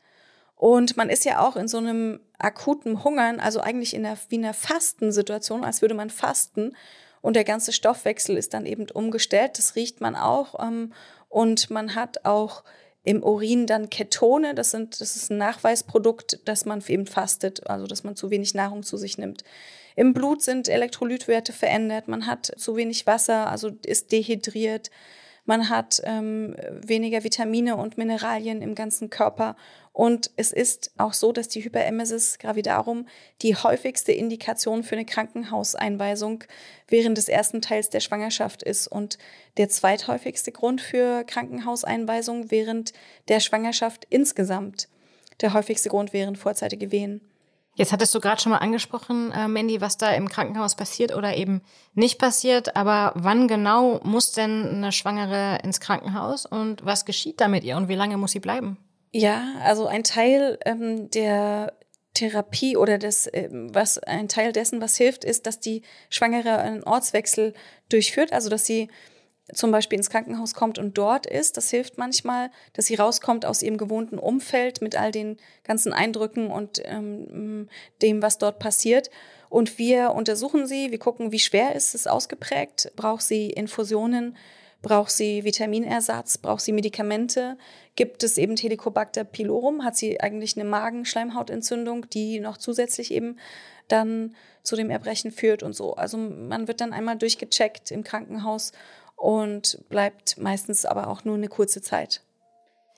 [0.55, 4.37] Und man ist ja auch in so einem akuten Hungern, also eigentlich in einer, wie
[4.37, 6.75] einer Fastensituation, als würde man fasten.
[7.21, 9.57] Und der ganze Stoffwechsel ist dann eben umgestellt.
[9.57, 10.55] Das riecht man auch.
[10.59, 10.93] Ähm,
[11.31, 12.63] und man hat auch
[13.03, 17.87] im Urin dann Ketone, das, sind, das ist ein Nachweisprodukt, dass man eben fastet, also
[17.87, 19.43] dass man zu wenig Nahrung zu sich nimmt.
[19.95, 24.91] Im Blut sind Elektrolytwerte verändert, man hat zu wenig Wasser, also ist dehydriert,
[25.45, 29.55] man hat ähm, weniger Vitamine und Mineralien im ganzen Körper
[29.93, 33.07] und es ist auch so, dass die Hyperemesis gravidarum
[33.41, 36.43] die häufigste Indikation für eine Krankenhauseinweisung
[36.87, 39.17] während des ersten Teils der Schwangerschaft ist und
[39.57, 42.93] der zweithäufigste Grund für Krankenhauseinweisung während
[43.27, 44.87] der Schwangerschaft insgesamt.
[45.41, 47.21] Der häufigste Grund wären vorzeitige Wehen.
[47.75, 51.35] Jetzt hattest du gerade schon mal angesprochen, äh, Mandy, was da im Krankenhaus passiert oder
[51.37, 51.61] eben
[51.93, 52.75] nicht passiert.
[52.75, 57.77] Aber wann genau muss denn eine Schwangere ins Krankenhaus und was geschieht da mit ihr
[57.77, 58.77] und wie lange muss sie bleiben?
[59.11, 61.73] Ja, also ein Teil ähm, der
[62.13, 66.83] Therapie oder das, ähm, was ein Teil dessen, was hilft, ist, dass die Schwangere einen
[66.83, 67.53] Ortswechsel
[67.89, 68.89] durchführt, also dass sie
[69.53, 71.57] zum Beispiel ins Krankenhaus kommt und dort ist.
[71.57, 76.51] Das hilft manchmal, dass sie rauskommt aus ihrem gewohnten Umfeld mit all den ganzen Eindrücken
[76.51, 77.67] und ähm,
[78.01, 79.09] dem, was dort passiert.
[79.49, 84.37] Und wir untersuchen sie, wir gucken, wie schwer ist es ausgeprägt, braucht sie Infusionen,
[84.81, 86.39] Braucht sie Vitaminersatz?
[86.39, 87.57] Braucht sie Medikamente?
[87.95, 89.83] Gibt es eben Helicobacter pylori?
[89.83, 93.37] Hat sie eigentlich eine Magenschleimhautentzündung, die noch zusätzlich eben
[93.87, 95.93] dann zu dem Erbrechen führt und so?
[95.93, 98.71] Also man wird dann einmal durchgecheckt im Krankenhaus
[99.21, 102.21] und bleibt meistens aber auch nur eine kurze Zeit.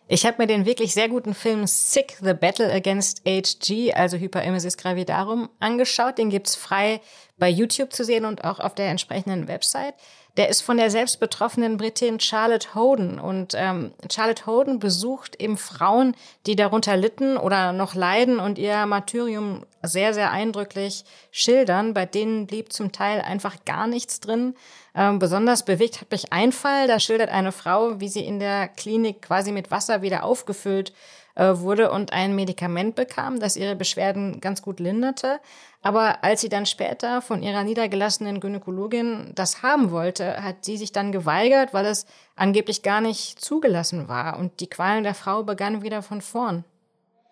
[0.07, 4.77] Ich habe mir den wirklich sehr guten Film Sick, The Battle Against HG, also Hyperemesis
[4.77, 6.17] gravidarum, angeschaut.
[6.17, 7.01] Den gibt's frei
[7.37, 9.95] bei YouTube zu sehen und auch auf der entsprechenden Website.
[10.37, 13.19] Der ist von der selbst betroffenen Britin Charlotte Hoden.
[13.19, 16.15] Und ähm, Charlotte Hoden besucht eben Frauen,
[16.47, 21.93] die darunter litten oder noch leiden und ihr Martyrium sehr, sehr eindrücklich schildern.
[21.93, 24.55] Bei denen blieb zum Teil einfach gar nichts drin.
[24.95, 26.87] Ähm, besonders bewegt hat mich ein Fall.
[26.87, 30.93] Da schildert eine Frau, wie sie in der Klinik quasi mit Wasser wieder aufgefüllt
[31.35, 35.39] äh, wurde und ein Medikament bekam, das ihre Beschwerden ganz gut linderte.
[35.81, 40.91] Aber als sie dann später von ihrer niedergelassenen Gynäkologin das haben wollte, hat sie sich
[40.91, 44.39] dann geweigert, weil es angeblich gar nicht zugelassen war.
[44.39, 46.63] Und die Qualen der Frau begannen wieder von vorn.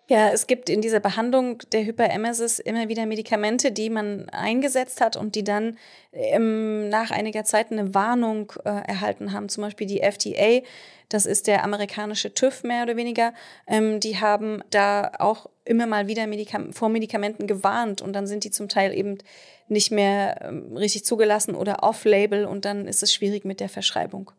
[0.08, 5.16] Ja, es gibt in dieser Behandlung der Hyperemesis immer wieder Medikamente, die man eingesetzt hat
[5.16, 5.78] und die dann
[6.12, 9.48] ähm, nach einiger Zeit eine Warnung äh, erhalten haben.
[9.48, 10.66] Zum Beispiel die FDA,
[11.08, 13.32] das ist der amerikanische TÜV mehr oder weniger.
[13.68, 18.42] Ähm, die haben da auch immer mal wieder Medikam vor Medikamenten gewarnt und dann sind
[18.42, 19.18] die zum Teil eben
[19.68, 24.32] nicht mehr ähm, richtig zugelassen oder off-label und dann ist es schwierig mit der Verschreibung.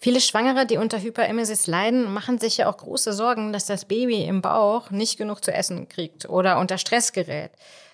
[0.00, 4.24] Viele Schwangere, die unter Hyperemesis leiden, machen sich ja auch große Sorgen, dass das Baby
[4.24, 7.50] im Bauch nicht genug zu essen kriegt oder unter Stress gerät.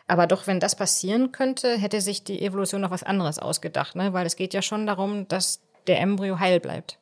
[0.06, 4.12] Aber doch, wenn das passieren könnte, hätte sich die Evolution noch was anderes ausgedacht, ne?
[4.12, 6.98] weil es geht ja schon darum, dass der Embryo heil bleibt.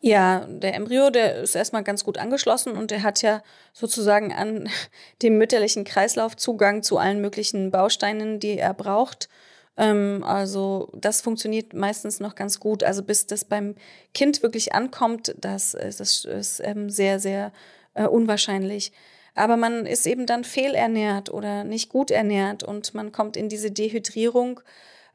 [0.00, 3.42] Ja, der Embryo, der ist erstmal ganz gut angeschlossen und der hat ja
[3.72, 4.68] sozusagen an
[5.22, 9.28] dem mütterlichen Kreislauf Zugang zu allen möglichen Bausteinen, die er braucht.
[9.76, 12.82] Ähm, also das funktioniert meistens noch ganz gut.
[12.82, 13.74] Also bis das beim
[14.14, 17.52] Kind wirklich ankommt, das, das ist ähm, sehr, sehr
[17.94, 18.92] äh, unwahrscheinlich.
[19.34, 23.70] Aber man ist eben dann fehlernährt oder nicht gut ernährt und man kommt in diese
[23.70, 24.60] Dehydrierung,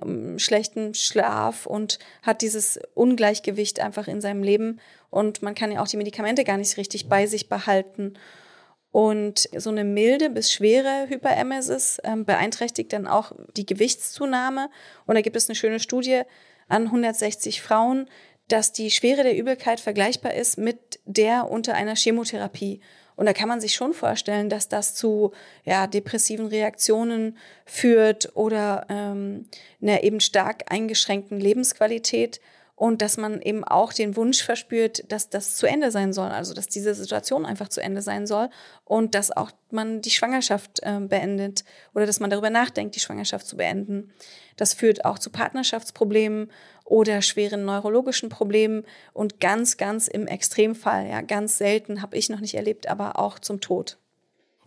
[0.01, 5.81] ähm, schlechten Schlaf und hat dieses Ungleichgewicht einfach in seinem Leben und man kann ja
[5.81, 8.13] auch die Medikamente gar nicht richtig bei sich behalten.
[8.91, 14.69] Und so eine milde bis schwere Hyperemesis ähm, beeinträchtigt dann auch die Gewichtszunahme.
[15.05, 16.23] Und da gibt es eine schöne Studie
[16.67, 18.07] an 160 Frauen,
[18.49, 22.81] dass die Schwere der Übelkeit vergleichbar ist mit der unter einer Chemotherapie.
[23.15, 25.31] Und da kann man sich schon vorstellen, dass das zu
[25.63, 29.47] ja, depressiven Reaktionen führt oder ähm,
[29.81, 32.41] einer eben stark eingeschränkten Lebensqualität.
[32.81, 36.55] Und dass man eben auch den Wunsch verspürt, dass das zu Ende sein soll, also
[36.55, 38.49] dass diese Situation einfach zu Ende sein soll
[38.85, 41.63] und dass auch man die Schwangerschaft äh, beendet
[41.93, 44.11] oder dass man darüber nachdenkt, die Schwangerschaft zu beenden.
[44.57, 46.49] Das führt auch zu Partnerschaftsproblemen
[46.83, 52.39] oder schweren neurologischen Problemen und ganz, ganz im Extremfall, ja, ganz selten habe ich noch
[52.39, 54.00] nicht erlebt, aber auch zum Tod.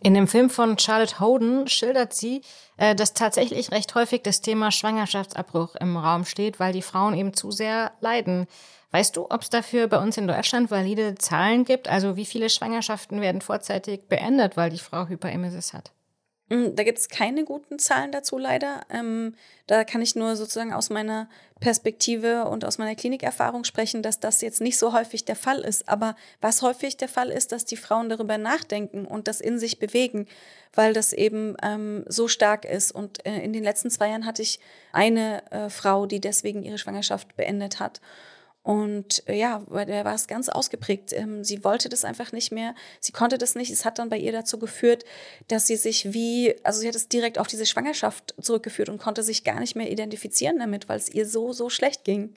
[0.00, 2.42] In dem Film von Charlotte Hoden schildert sie,
[2.76, 7.33] äh, dass tatsächlich recht häufig das Thema Schwangerschaftsabbruch im Raum steht, weil die Frauen eben
[7.33, 8.46] zu sehr leiden.
[8.90, 11.88] Weißt du, ob es dafür bei uns in Deutschland valide Zahlen gibt?
[11.88, 15.93] Also wie viele Schwangerschaften werden vorzeitig beendet, weil die Frau Hyperemesis hat?
[16.50, 18.83] Hm, da gibt es keine guten Zahlen dazu leider.
[18.90, 19.35] Ähm,
[19.66, 21.28] da kann ich nur sozusagen aus meiner
[21.59, 25.88] Perspektive und aus meiner Klinikerfahrung sprechen, dass das jetzt nicht so häufig der Fall ist.
[25.88, 29.78] Aber was häufig der Fall ist, dass die Frauen darüber nachdenken und das in sich
[29.78, 30.26] bewegen,
[30.74, 32.92] weil das eben ähm, so stark ist.
[32.92, 34.61] Und äh, in den letzten zwei Jahren hatte ich
[34.92, 38.02] eine äh, Frau, die deswegen ihre Schwangerschaft beendet hat.
[38.64, 41.12] Und äh, ja, bei der war es ganz ausgeprägt.
[41.12, 42.74] Ähm, sie wollte das einfach nicht mehr.
[42.98, 43.70] Sie konnte das nicht.
[43.70, 45.05] Es hat dann bei ihr dazu geführt,
[45.48, 49.22] dass sie sich wie, also sie hat es direkt auf diese Schwangerschaft zurückgeführt und konnte
[49.22, 52.35] sich gar nicht mehr identifizieren damit, weil es ihr so, so schlecht ging.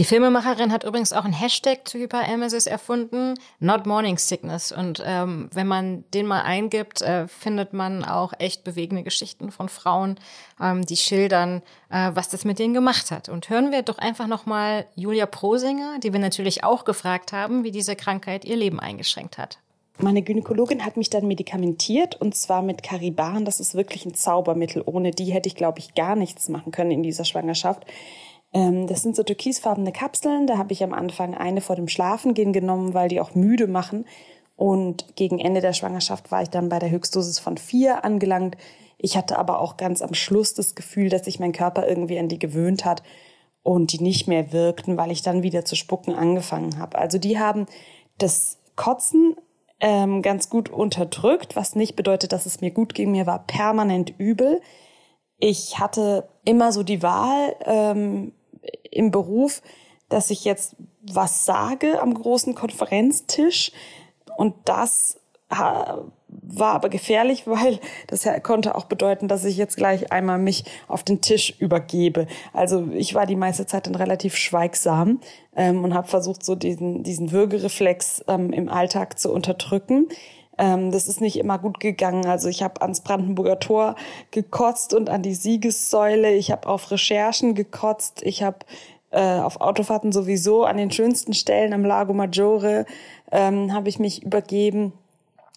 [0.00, 4.72] Die Filmemacherin hat übrigens auch einen Hashtag zu Hyperemesis erfunden, Not Morning Sickness.
[4.72, 9.68] Und ähm, wenn man den mal eingibt, äh, findet man auch echt bewegende Geschichten von
[9.68, 10.18] Frauen,
[10.58, 11.60] ähm, die schildern,
[11.90, 13.28] äh, was das mit denen gemacht hat.
[13.28, 17.70] Und hören wir doch einfach nochmal Julia Prosinger, die wir natürlich auch gefragt haben, wie
[17.70, 19.58] diese Krankheit ihr Leben eingeschränkt hat.
[19.98, 23.44] Meine Gynäkologin hat mich dann medikamentiert und zwar mit Cariban.
[23.44, 24.82] Das ist wirklich ein Zaubermittel.
[24.86, 27.84] Ohne die hätte ich, glaube ich, gar nichts machen können in dieser Schwangerschaft.
[28.52, 30.46] Ähm, das sind so türkisfarbene Kapseln.
[30.46, 34.06] Da habe ich am Anfang eine vor dem Schlafengehen genommen, weil die auch müde machen.
[34.56, 38.56] Und gegen Ende der Schwangerschaft war ich dann bei der Höchstdosis von vier angelangt.
[38.98, 42.28] Ich hatte aber auch ganz am Schluss das Gefühl, dass sich mein Körper irgendwie an
[42.28, 43.02] die gewöhnt hat
[43.62, 46.98] und die nicht mehr wirkten, weil ich dann wieder zu spucken angefangen habe.
[46.98, 47.66] Also die haben
[48.18, 49.36] das Kotzen
[49.80, 53.10] ähm, ganz gut unterdrückt, was nicht bedeutet, dass es mir gut ging.
[53.10, 54.60] Mir war permanent übel.
[55.38, 58.32] Ich hatte immer so die Wahl, ähm,
[58.90, 59.62] im Beruf,
[60.08, 63.72] dass ich jetzt was sage am großen Konferenztisch
[64.36, 70.38] und das war aber gefährlich, weil das konnte auch bedeuten, dass ich jetzt gleich einmal
[70.38, 72.26] mich auf den Tisch übergebe.
[72.52, 75.20] Also ich war die meiste Zeit dann relativ schweigsam
[75.56, 80.08] ähm, und habe versucht, so diesen, diesen Würgereflex ähm, im Alltag zu unterdrücken.
[80.60, 82.26] Ähm, das ist nicht immer gut gegangen.
[82.26, 83.96] Also ich habe ans Brandenburger Tor
[84.30, 86.34] gekotzt und an die Siegessäule.
[86.34, 88.22] Ich habe auf Recherchen gekotzt.
[88.22, 88.58] Ich habe
[89.10, 92.84] äh, auf Autofahrten sowieso an den schönsten Stellen am Lago Maggiore
[93.32, 94.92] ähm, habe ich mich übergeben.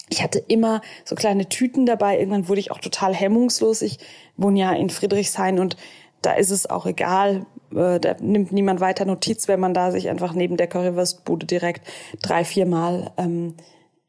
[0.09, 2.17] Ich hatte immer so kleine Tüten dabei.
[2.17, 3.81] Irgendwann wurde ich auch total hemmungslos.
[3.81, 3.99] Ich
[4.37, 5.75] wohne ja in Friedrichshain und
[6.21, 7.45] da ist es auch egal.
[7.75, 11.85] Äh, da nimmt niemand weiter Notiz, wenn man da sich einfach neben der Currywurstbude direkt
[12.21, 13.55] drei, vier Mal ähm,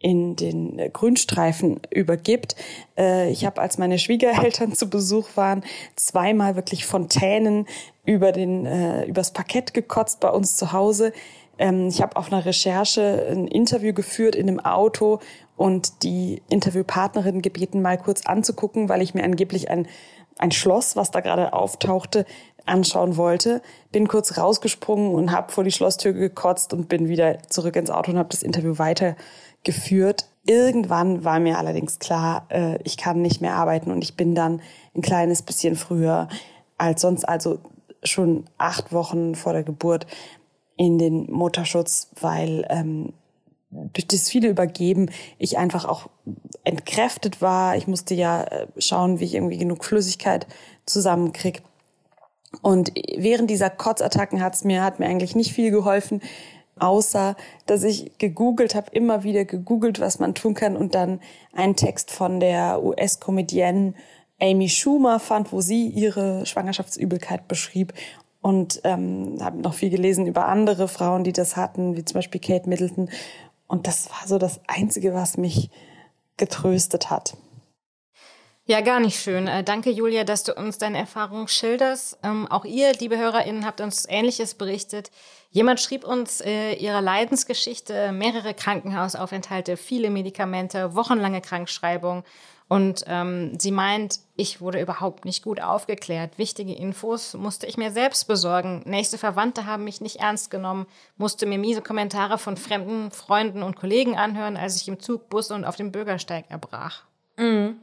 [0.04, 2.56] in den Grünstreifen übergibt.
[2.94, 5.64] Äh, ich habe, als meine Schwiegereltern zu Besuch waren,
[5.96, 7.66] zweimal wirklich Fontänen
[8.04, 11.14] über den äh, übers Parkett gekotzt bei uns zu Hause.
[11.58, 15.20] Ähm, ich habe auf einer Recherche ein Interview geführt in einem Auto
[15.56, 19.88] und die Interviewpartnerin gebeten, mal kurz anzugucken, weil ich mir angeblich ein,
[20.36, 22.26] ein Schloss, was da gerade auftauchte,
[22.66, 23.62] anschauen wollte.
[23.90, 28.12] Bin kurz rausgesprungen und habe vor die Schlosstür gekotzt und bin wieder zurück ins Auto
[28.12, 29.16] und habe das Interview weiter
[29.64, 30.28] geführt.
[30.46, 34.60] Irgendwann war mir allerdings klar, äh, ich kann nicht mehr arbeiten und ich bin dann
[34.94, 36.28] ein kleines bisschen früher
[36.76, 37.60] als sonst, also
[38.02, 40.06] schon acht Wochen vor der Geburt
[40.76, 43.14] in den Mutterschutz, weil ähm,
[43.70, 46.08] durch das viele Übergeben ich einfach auch
[46.62, 47.76] entkräftet war.
[47.76, 50.46] Ich musste ja äh, schauen, wie ich irgendwie genug Flüssigkeit
[50.86, 51.62] zusammenkrieg.
[52.62, 56.22] Und während dieser Kotzattacken hat's mir, hat mir eigentlich nicht viel geholfen
[56.78, 61.20] außer dass ich gegoogelt habe, immer wieder gegoogelt, was man tun kann und dann
[61.52, 63.94] einen Text von der US-Comedienne
[64.40, 67.94] Amy Schumer fand, wo sie ihre Schwangerschaftsübelkeit beschrieb
[68.40, 72.40] und ähm, habe noch viel gelesen über andere Frauen, die das hatten, wie zum Beispiel
[72.40, 73.08] Kate Middleton.
[73.66, 75.70] Und das war so das Einzige, was mich
[76.36, 77.36] getröstet hat.
[78.66, 79.46] Ja, gar nicht schön.
[79.46, 82.18] Äh, danke, Julia, dass du uns deine Erfahrungen schilderst.
[82.22, 85.10] Ähm, auch ihr, liebe HörerInnen, habt uns Ähnliches berichtet.
[85.54, 92.24] Jemand schrieb uns äh, ihre Leidensgeschichte, mehrere Krankenhausaufenthalte, viele Medikamente, wochenlange Krankschreibung.
[92.66, 96.38] Und ähm, sie meint, ich wurde überhaupt nicht gut aufgeklärt.
[96.38, 98.82] Wichtige Infos musste ich mir selbst besorgen.
[98.84, 100.86] Nächste Verwandte haben mich nicht ernst genommen,
[101.18, 105.52] musste mir miese Kommentare von fremden Freunden und Kollegen anhören, als ich im Zug, Bus
[105.52, 107.04] und auf dem Bürgersteig erbrach.
[107.36, 107.76] Mhm.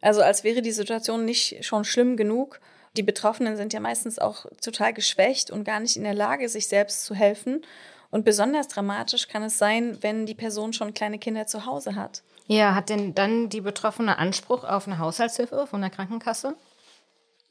[0.00, 2.60] Also als wäre die Situation nicht schon schlimm genug
[2.96, 6.68] Die Betroffenen sind ja meistens auch total geschwächt und gar nicht in der Lage, sich
[6.68, 7.62] selbst zu helfen.
[8.10, 12.22] Und besonders dramatisch kann es sein, wenn die Person schon kleine Kinder zu Hause hat.
[12.46, 16.54] Ja, hat denn dann die Betroffene Anspruch auf eine Haushaltshilfe von der Krankenkasse?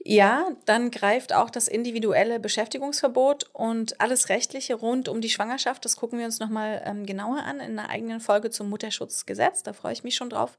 [0.08, 5.84] Ja, dann greift auch das individuelle Beschäftigungsverbot und alles Rechtliche rund um die Schwangerschaft.
[5.84, 9.64] Das gucken wir uns nochmal ähm, genauer an in einer eigenen Folge zum Mutterschutzgesetz.
[9.64, 10.58] Da freue ich mich schon drauf.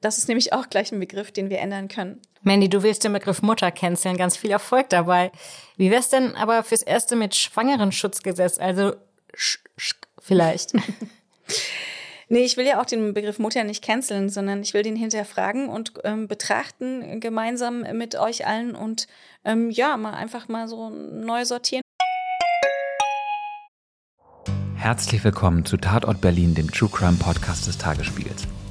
[0.00, 2.20] Das ist nämlich auch gleich ein Begriff, den wir ändern können.
[2.42, 4.16] Mandy, du willst den Begriff Mutter canceln.
[4.16, 5.32] Ganz viel Erfolg dabei.
[5.76, 8.58] Wie wär's denn aber fürs Erste mit Schwangerenschutzgesetz?
[8.58, 8.94] Also
[9.34, 10.72] sch, sch, vielleicht.
[12.28, 15.68] Nee, ich will ja auch den Begriff Mutter nicht canceln, sondern ich will den hinterfragen
[15.68, 19.06] und ähm, betrachten gemeinsam mit euch allen und
[19.44, 21.82] ähm, ja, mal einfach mal so neu sortieren.
[24.74, 28.48] Herzlich willkommen zu Tatort Berlin, dem True Crime Podcast des Tagesspiegels.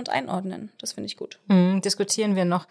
[0.00, 1.38] Und einordnen, das finde ich gut.
[1.48, 2.66] Hm, diskutieren wir noch.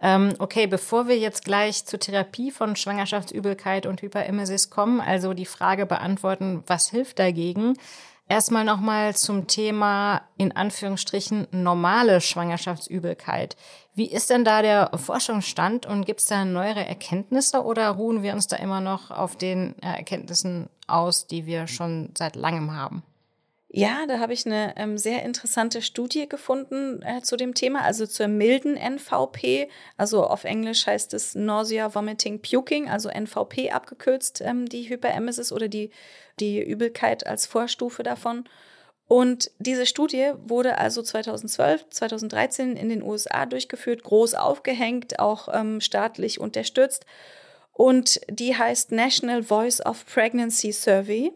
[0.00, 5.46] Ähm, okay, bevor wir jetzt gleich zur Therapie von Schwangerschaftsübelkeit und Hyperemesis kommen, also die
[5.46, 7.78] Frage beantworten, was hilft dagegen,
[8.26, 13.54] Erstmal nochmal zum Thema in Anführungsstrichen normale Schwangerschaftsübelkeit.
[13.94, 18.32] Wie ist denn da der Forschungsstand und gibt es da neuere Erkenntnisse oder ruhen wir
[18.32, 23.02] uns da immer noch auf den Erkenntnissen aus, die wir schon seit langem haben?
[23.76, 28.06] Ja, da habe ich eine ähm, sehr interessante Studie gefunden äh, zu dem Thema, also
[28.06, 29.68] zur milden NVP.
[29.96, 35.66] Also auf Englisch heißt es Nausea, Vomiting, Puking, also NVP abgekürzt, ähm, die Hyperemesis oder
[35.66, 35.90] die,
[36.38, 38.44] die Übelkeit als Vorstufe davon.
[39.08, 45.80] Und diese Studie wurde also 2012, 2013 in den USA durchgeführt, groß aufgehängt, auch ähm,
[45.80, 47.06] staatlich unterstützt.
[47.72, 51.32] Und die heißt National Voice of Pregnancy Survey.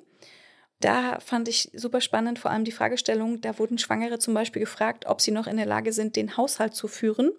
[0.80, 5.06] Da fand ich super spannend, vor allem die Fragestellung, da wurden Schwangere zum Beispiel gefragt,
[5.06, 7.32] ob sie noch in der Lage sind, den Haushalt zu führen,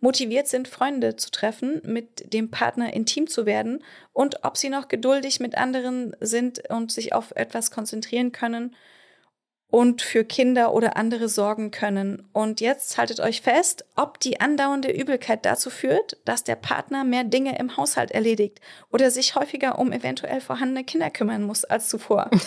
[0.00, 3.84] motiviert sind, Freunde zu treffen, mit dem Partner intim zu werden
[4.14, 8.74] und ob sie noch geduldig mit anderen sind und sich auf etwas konzentrieren können
[9.70, 12.26] und für Kinder oder andere sorgen können.
[12.32, 17.24] Und jetzt haltet euch fest, ob die andauernde Übelkeit dazu führt, dass der Partner mehr
[17.24, 22.30] Dinge im Haushalt erledigt oder sich häufiger um eventuell vorhandene Kinder kümmern muss als zuvor.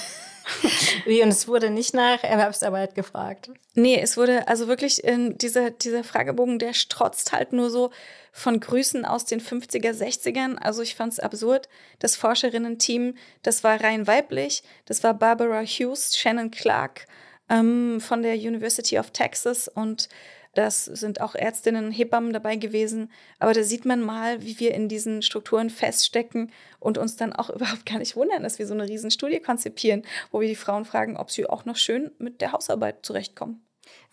[1.06, 3.50] Wie, und es wurde nicht nach Erwerbsarbeit gefragt?
[3.74, 7.92] Nee, es wurde also wirklich in dieser, dieser Fragebogen, der strotzt halt nur so
[8.32, 10.58] von Grüßen aus den 50er, 60ern.
[10.58, 11.70] Also ich fand es absurd.
[12.00, 14.64] Das Forscherinnen-Team, das war rein weiblich.
[14.86, 17.08] Das war Barbara Hughes, Shannon Clark
[17.50, 20.10] ähm, von der University of Texas und
[20.54, 23.12] das sind auch Ärztinnen, Hebammen dabei gewesen.
[23.40, 27.50] Aber da sieht man mal, wie wir in diesen Strukturen feststecken und uns dann auch
[27.56, 31.18] überhaupt gar nicht wundern, dass wir so eine Riesenstudie konzipieren, wo wir die Frauen fragen,
[31.18, 33.62] ob sie auch noch schön mit der Hausarbeit zurechtkommen.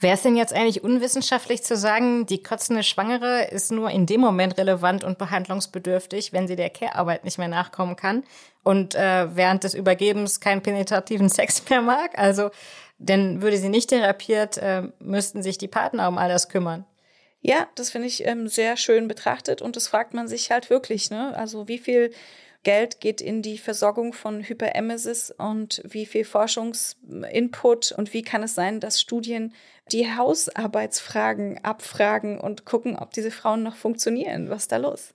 [0.01, 4.20] Wäre es denn jetzt eigentlich unwissenschaftlich zu sagen, die kotzende Schwangere ist nur in dem
[4.20, 8.22] Moment relevant und behandlungsbedürftig, wenn sie der Care-Arbeit nicht mehr nachkommen kann
[8.62, 12.16] und äh, während des Übergebens keinen penetrativen Sex mehr mag?
[12.16, 12.51] Also
[12.99, 16.84] denn würde sie nicht therapiert, äh, müssten sich die Partner um all das kümmern.
[17.40, 21.11] Ja, das finde ich ähm, sehr schön betrachtet und das fragt man sich halt wirklich.
[21.11, 21.36] Ne?
[21.36, 22.11] Also wie viel
[22.64, 28.57] Geld geht in die Versorgung von Hyperemesis und wie viel Forschungsinput und wie kann es
[28.57, 29.55] sein, dass Studien
[29.92, 34.51] die Hausarbeitsfragen abfragen und gucken, ob diese Frauen noch funktionieren?
[34.51, 35.14] Was ist da los?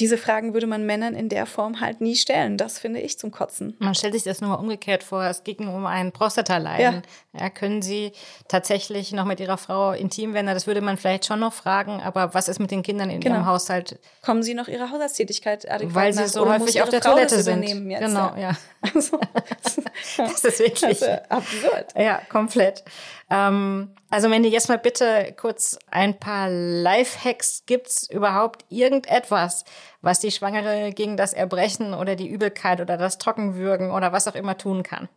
[0.00, 2.56] Diese Fragen würde man Männern in der Form halt nie stellen.
[2.56, 3.76] Das finde ich zum Kotzen.
[3.78, 5.24] Man stellt sich das nur mal umgekehrt vor.
[5.24, 7.02] Es ging um ein Prostataleiden.
[7.32, 7.40] Ja.
[7.40, 7.50] ja.
[7.50, 8.12] können Sie
[8.48, 10.46] tatsächlich noch mit Ihrer Frau intim werden?
[10.46, 12.00] Das würde man vielleicht schon noch fragen.
[12.02, 13.36] Aber was ist mit den Kindern in genau.
[13.36, 13.98] Ihrem Haushalt?
[14.22, 17.62] Kommen Sie noch Ihrer Haushaltstätigkeit adäquat Weil Sie so häufig auf der Frau Toilette sind.
[17.62, 18.56] Jetzt, genau, ja.
[18.94, 19.18] Also,
[20.16, 21.86] das ist wirklich das ist absurd.
[21.96, 22.84] Ja, komplett.
[23.30, 27.64] Ähm, also Mandy, jetzt mal bitte kurz ein paar Lifehacks.
[27.66, 29.64] Gibt's überhaupt irgendetwas,
[30.00, 34.34] was die Schwangere gegen das Erbrechen oder die Übelkeit oder das Trockenwürgen oder was auch
[34.34, 35.08] immer tun kann?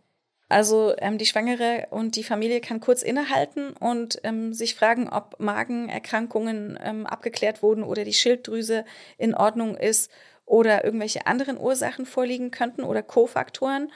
[0.50, 5.40] Also ähm, die Schwangere und die Familie kann kurz innehalten und ähm, sich fragen, ob
[5.40, 8.84] Magenerkrankungen ähm, abgeklärt wurden oder die Schilddrüse
[9.18, 10.12] in Ordnung ist
[10.46, 13.94] oder irgendwelche anderen Ursachen vorliegen könnten oder Kofaktoren.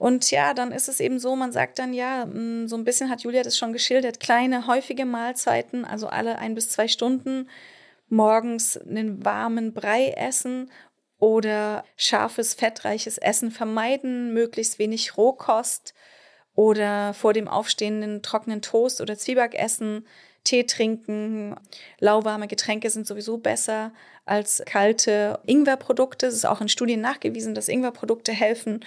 [0.00, 3.10] Und ja, dann ist es eben so, man sagt dann ja, mm, so ein bisschen
[3.10, 7.50] hat Julia das schon geschildert, kleine, häufige Mahlzeiten, also alle ein bis zwei Stunden,
[8.08, 10.70] morgens einen warmen Brei essen
[11.18, 15.92] oder scharfes, fettreiches Essen vermeiden, möglichst wenig Rohkost
[16.54, 20.06] oder vor dem aufstehenden trockenen Toast oder Zwieback essen,
[20.44, 21.56] Tee trinken.
[21.98, 23.92] Lauwarme Getränke sind sowieso besser
[24.24, 26.28] als kalte Ingwerprodukte.
[26.28, 28.80] Es ist auch in Studien nachgewiesen, dass Ingwerprodukte helfen.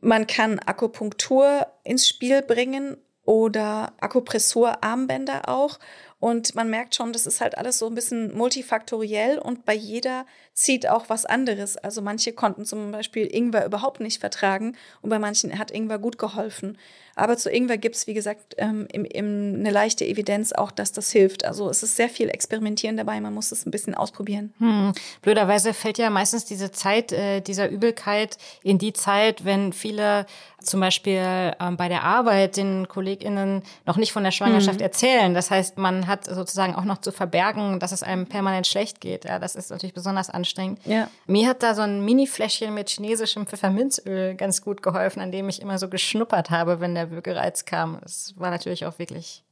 [0.00, 5.78] Man kann Akupunktur ins Spiel bringen oder Akupressurarmbänder auch.
[6.20, 10.26] Und man merkt schon, das ist halt alles so ein bisschen multifaktoriell und bei jeder
[10.52, 11.78] zieht auch was anderes.
[11.78, 16.18] Also manche konnten zum Beispiel Ingwer überhaupt nicht vertragen und bei manchen hat Ingwer gut
[16.18, 16.76] geholfen.
[17.16, 20.92] Aber zu Ingwer gibt es, wie gesagt, ähm, im, im, eine leichte Evidenz auch, dass
[20.92, 21.44] das hilft.
[21.44, 24.54] Also es ist sehr viel Experimentieren dabei, man muss es ein bisschen ausprobieren.
[24.58, 24.92] Hm.
[25.22, 30.26] Blöderweise fällt ja meistens diese Zeit äh, dieser Übelkeit in die Zeit, wenn viele
[30.62, 34.84] zum Beispiel ähm, bei der Arbeit den KollegInnen noch nicht von der Schwangerschaft hm.
[34.84, 35.34] erzählen.
[35.34, 39.24] Das heißt, man hat sozusagen auch noch zu verbergen, dass es einem permanent schlecht geht.
[39.24, 40.80] Ja, das ist natürlich besonders anstrengend.
[40.84, 41.08] Ja.
[41.26, 45.62] Mir hat da so ein Mini-Fläschchen mit chinesischem Pfefferminzöl ganz gut geholfen, an dem ich
[45.62, 47.98] immer so geschnuppert habe, wenn der Würgereiz kam.
[48.04, 49.42] Es war natürlich auch wirklich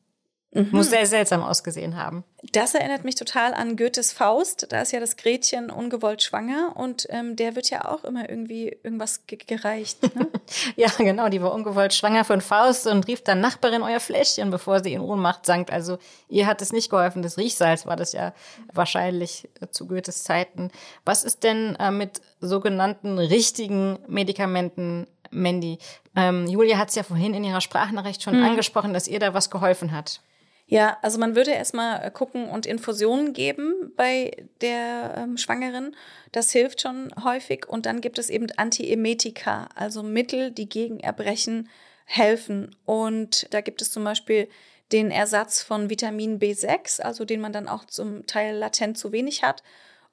[0.53, 0.69] Mhm.
[0.73, 2.25] Muss sehr seltsam ausgesehen haben.
[2.53, 4.67] Das erinnert mich total an Goethes Faust.
[4.71, 8.75] Da ist ja das Gretchen ungewollt schwanger und ähm, der wird ja auch immer irgendwie
[8.83, 10.03] irgendwas ge gereicht.
[10.15, 10.29] Ne?
[10.77, 11.29] ja, genau.
[11.29, 15.03] Die war ungewollt schwanger von Faust und rief dann Nachbarin euer Fläschchen, bevor sie in
[15.03, 15.71] Ohnmacht sank.
[15.71, 15.99] Also
[16.31, 17.21] ihr hat es nicht geholfen.
[17.21, 18.33] Das Riechsalz war das ja
[18.73, 20.71] wahrscheinlich äh, zu Goethes Zeiten.
[21.05, 25.79] Was ist denn äh, mit sogenannten richtigen Medikamenten Mandy.
[26.17, 28.45] Ähm, Julia hat es ja vorhin in ihrer Sprachnachricht schon hm.
[28.45, 30.23] angesprochen, dass ihr da was geholfen hat.
[30.71, 35.97] Ja, also man würde erstmal äh, gucken und Infusionen geben bei der ähm, Schwangeren.
[36.31, 37.67] Das hilft schon häufig.
[37.67, 41.71] Und dann gibt es eben Antiemetika, also Mittel, die gegen Erbrechen
[42.05, 42.77] helfen.
[42.85, 44.47] Und da gibt es zum Beispiel
[44.93, 49.43] den Ersatz von Vitamin B6, also den man dann auch zum Teil latent zu wenig
[49.43, 49.63] hat.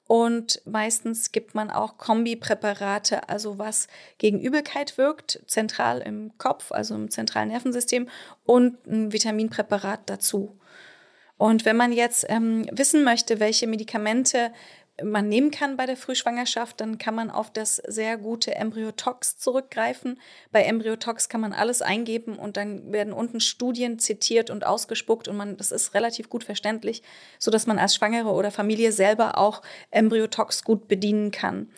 [0.06, 3.88] Und meistens gibt man auch Kombipräparate, also was
[4.18, 8.08] gegen Übelkeit wirkt, zentral im Kopf, also im zentralen Nervensystem,
[8.44, 10.56] und ein Vitaminpräparat dazu.
[11.38, 14.52] Und wenn man jetzt ähm, wissen möchte, welche Medikamente
[15.02, 20.18] man nehmen kann bei der Frühschwangerschaft, dann kann man auf das sehr gute Embryotox zurückgreifen.
[20.52, 25.36] Bei Embryotox kann man alles eingeben und dann werden unten Studien zitiert und ausgespuckt und
[25.36, 27.02] man, das ist relativ gut verständlich,
[27.38, 31.70] so dass man als Schwangere oder Familie selber auch Embryotox gut bedienen kann.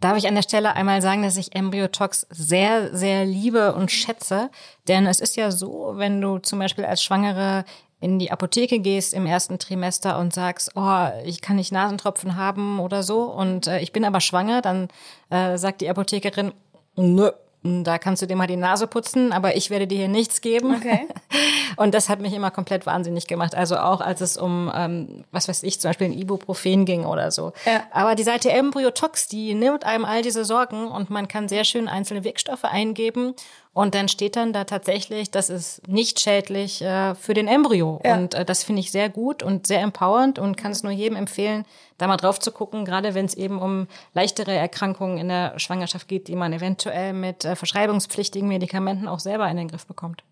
[0.00, 4.50] Darf ich an der Stelle einmal sagen, dass ich Embryotox sehr, sehr liebe und schätze?
[4.86, 7.64] Denn es ist ja so, wenn du zum Beispiel als Schwangere
[8.04, 12.78] in die Apotheke gehst im ersten Trimester und sagst, oh, ich kann nicht Nasentropfen haben
[12.78, 14.88] oder so und äh, ich bin aber schwanger, dann
[15.30, 16.52] äh, sagt die Apothekerin,
[16.96, 17.30] nö,
[17.62, 20.74] da kannst du dir mal die Nase putzen, aber ich werde dir hier nichts geben.
[20.74, 21.08] Okay.
[21.76, 23.54] Und das hat mich immer komplett wahnsinnig gemacht.
[23.54, 27.30] Also auch als es um, ähm, was weiß ich, zum Beispiel ein Ibuprofen ging oder
[27.30, 27.54] so.
[27.64, 27.84] Ja.
[27.90, 31.88] Aber die Seite Embryotox, die nimmt einem all diese Sorgen und man kann sehr schön
[31.88, 33.34] einzelne Wirkstoffe eingeben
[33.74, 38.00] und dann steht dann da tatsächlich, das ist nicht schädlich äh, für den Embryo.
[38.04, 38.14] Ja.
[38.14, 41.16] Und äh, das finde ich sehr gut und sehr empowernd und kann es nur jedem
[41.16, 41.66] empfehlen,
[41.98, 46.06] da mal drauf zu gucken, gerade wenn es eben um leichtere Erkrankungen in der Schwangerschaft
[46.06, 50.22] geht, die man eventuell mit äh, verschreibungspflichtigen Medikamenten auch selber in den Griff bekommt.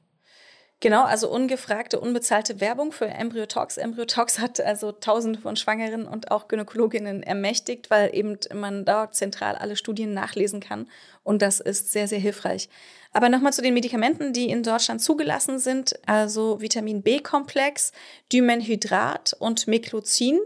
[0.78, 3.76] Genau, also ungefragte, unbezahlte Werbung für Embryotox.
[3.76, 9.54] Embryotox hat also tausende von Schwangeren und auch Gynäkologinnen ermächtigt, weil eben man dort zentral
[9.54, 10.88] alle Studien nachlesen kann.
[11.22, 12.68] Und das ist sehr, sehr hilfreich.
[13.12, 15.94] Aber nochmal zu den Medikamenten, die in Deutschland zugelassen sind.
[16.06, 17.92] Also Vitamin B-Komplex,
[18.32, 20.38] Dymenhydrat und Meklozin.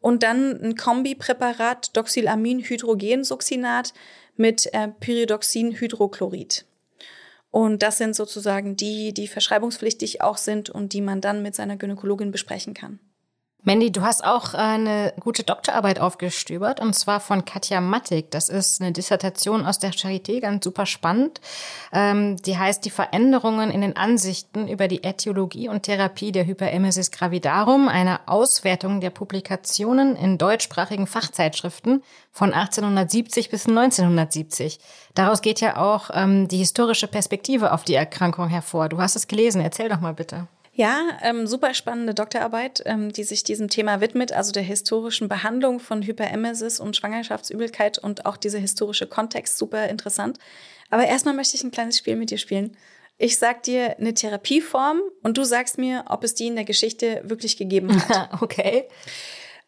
[0.00, 3.94] Und dann ein Kombipräparat Doxylamin-Hydrogensuccinat
[4.36, 6.66] mit äh, Pyridoxin-Hydrochlorid.
[7.50, 11.76] Und das sind sozusagen die, die verschreibungspflichtig auch sind und die man dann mit seiner
[11.76, 12.98] Gynäkologin besprechen kann.
[13.64, 18.28] Mandy, du hast auch eine gute Doktorarbeit aufgestöbert und zwar von Katja Mattig.
[18.32, 21.40] Das ist eine Dissertation aus der Charité, ganz super spannend.
[21.92, 27.12] Ähm, die heißt Die Veränderungen in den Ansichten über die Äthiologie und Therapie der Hyperemesis
[27.12, 32.02] gravidarum, eine Auswertung der Publikationen in deutschsprachigen Fachzeitschriften
[32.32, 34.80] von 1870 bis 1970.
[35.14, 38.88] Daraus geht ja auch ähm, die historische Perspektive auf die Erkrankung hervor.
[38.88, 40.48] Du hast es gelesen, erzähl doch mal bitte.
[40.74, 45.80] Ja, ähm, super spannende Doktorarbeit, ähm, die sich diesem Thema widmet, also der historischen Behandlung
[45.80, 50.38] von Hyperemesis und Schwangerschaftsübelkeit und auch dieser historische Kontext, super interessant.
[50.88, 52.74] Aber erstmal möchte ich ein kleines Spiel mit dir spielen.
[53.18, 57.20] Ich sag dir eine Therapieform und du sagst mir, ob es die in der Geschichte
[57.24, 58.30] wirklich gegeben hat.
[58.42, 58.88] okay.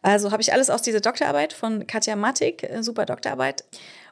[0.01, 3.65] Also habe ich alles aus dieser Doktorarbeit von Katja Mattig, äh, super Doktorarbeit.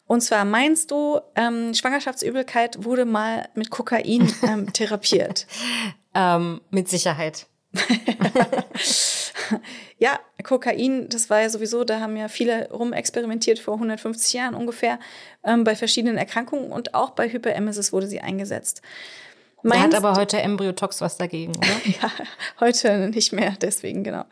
[0.06, 5.46] Und zwar meinst du, ähm, Schwangerschaftsübelkeit wurde mal mit Kokain ähm, therapiert?
[6.14, 7.46] Ähm, mit Sicherheit.
[9.98, 14.98] ja, Kokain, das war ja sowieso, da haben ja viele rumexperimentiert vor 150 Jahren ungefähr
[15.44, 18.82] ähm, bei verschiedenen Erkrankungen und auch bei Hyperemesis wurde sie eingesetzt.
[19.62, 21.68] Meinst, hat aber heute Embryotox was dagegen, oder?
[22.02, 22.10] ja,
[22.60, 24.24] heute nicht mehr, deswegen genau.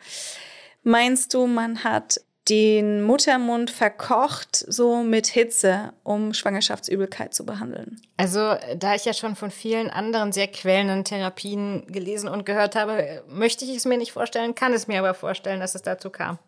[0.83, 2.21] Meinst du, man hat
[2.51, 8.01] den Muttermund verkocht, so mit Hitze, um Schwangerschaftsübelkeit zu behandeln.
[8.17, 13.23] Also, da ich ja schon von vielen anderen sehr quälenden Therapien gelesen und gehört habe,
[13.29, 16.39] möchte ich es mir nicht vorstellen, kann es mir aber vorstellen, dass es dazu kam.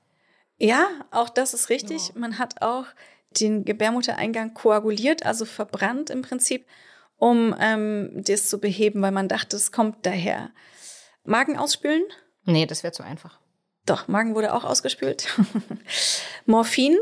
[0.59, 2.09] Ja, auch das ist richtig.
[2.09, 2.15] Ja.
[2.17, 2.87] Man hat auch
[3.31, 6.67] den Gebärmuttereingang koaguliert, also verbrannt im Prinzip,
[7.17, 10.51] um ähm, das zu beheben, weil man dachte, es kommt daher.
[11.25, 12.03] Magen ausspülen?
[12.45, 13.42] Nee, das wäre zu einfach.
[13.87, 15.27] Doch, Magen wurde auch ausgespült.
[16.47, 16.97] Morphin.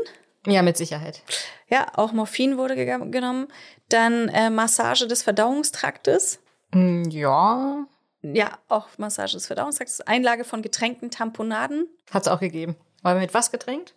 [0.47, 1.21] Ja, mit Sicherheit.
[1.67, 3.47] Ja, auch Morphin wurde genommen.
[3.89, 6.39] Dann äh, Massage des Verdauungstraktes.
[6.71, 7.85] Mm, ja.
[8.23, 10.01] Ja, auch Massage des Verdauungstraktes.
[10.01, 11.87] Einlage von Getränken, Tamponaden.
[12.11, 12.75] Hat es auch gegeben.
[13.03, 13.93] Aber mit was getränkt?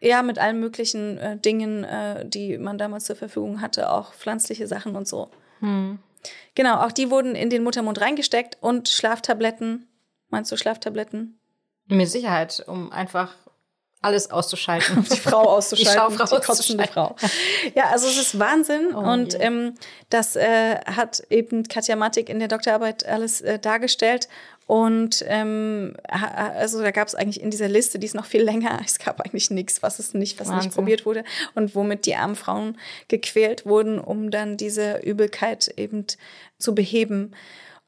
[0.00, 4.66] Ja, mit allen möglichen äh, Dingen, äh, die man damals zur Verfügung hatte, auch pflanzliche
[4.66, 5.30] Sachen und so.
[5.60, 5.98] Hm.
[6.54, 9.86] Genau, auch die wurden in den Muttermund reingesteckt und Schlaftabletten.
[10.30, 11.38] Meinst du Schlaftabletten?
[11.88, 13.34] Mit Sicherheit, um einfach
[14.04, 15.04] alles auszuschalten.
[15.10, 16.18] die Frau auszuschalten.
[16.18, 17.16] Die, Frau die kotzende Frau.
[17.74, 18.94] Ja, also es ist Wahnsinn.
[18.94, 19.74] Oh, und ähm,
[20.10, 24.28] das äh, hat eben Katja Mattig in der Doktorarbeit alles äh, dargestellt.
[24.66, 28.80] Und ähm, also da gab es eigentlich in dieser Liste, die ist noch viel länger,
[28.84, 30.68] es gab eigentlich nichts, was es nicht, was Wahnsinn.
[30.68, 31.24] nicht probiert wurde
[31.54, 32.78] und womit die armen Frauen
[33.08, 36.06] gequält wurden, um dann diese Übelkeit eben
[36.58, 37.34] zu beheben.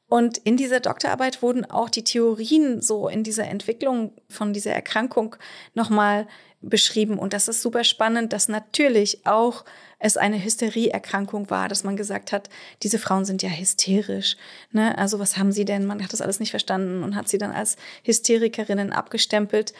[0.09, 5.35] Und in dieser Doktorarbeit wurden auch die Theorien so in dieser Entwicklung von dieser Erkrankung
[5.73, 6.27] nochmal
[6.61, 7.19] beschrieben.
[7.19, 9.65] Und das ist super spannend, dass natürlich auch
[9.99, 12.49] es eine Hysterieerkrankung war, dass man gesagt hat,
[12.83, 14.37] diese Frauen sind ja hysterisch.
[14.71, 14.97] Ne?
[14.97, 15.85] Also was haben sie denn?
[15.85, 19.73] Man hat das alles nicht verstanden und hat sie dann als Hysterikerinnen abgestempelt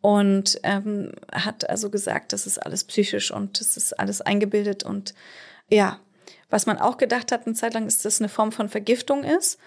[0.00, 5.14] und ähm, hat also gesagt, das ist alles psychisch und das ist alles eingebildet und
[5.68, 6.00] ja,
[6.50, 9.24] was man auch gedacht hat eine Zeit lang, ist, dass es eine Form von Vergiftung
[9.24, 9.58] ist.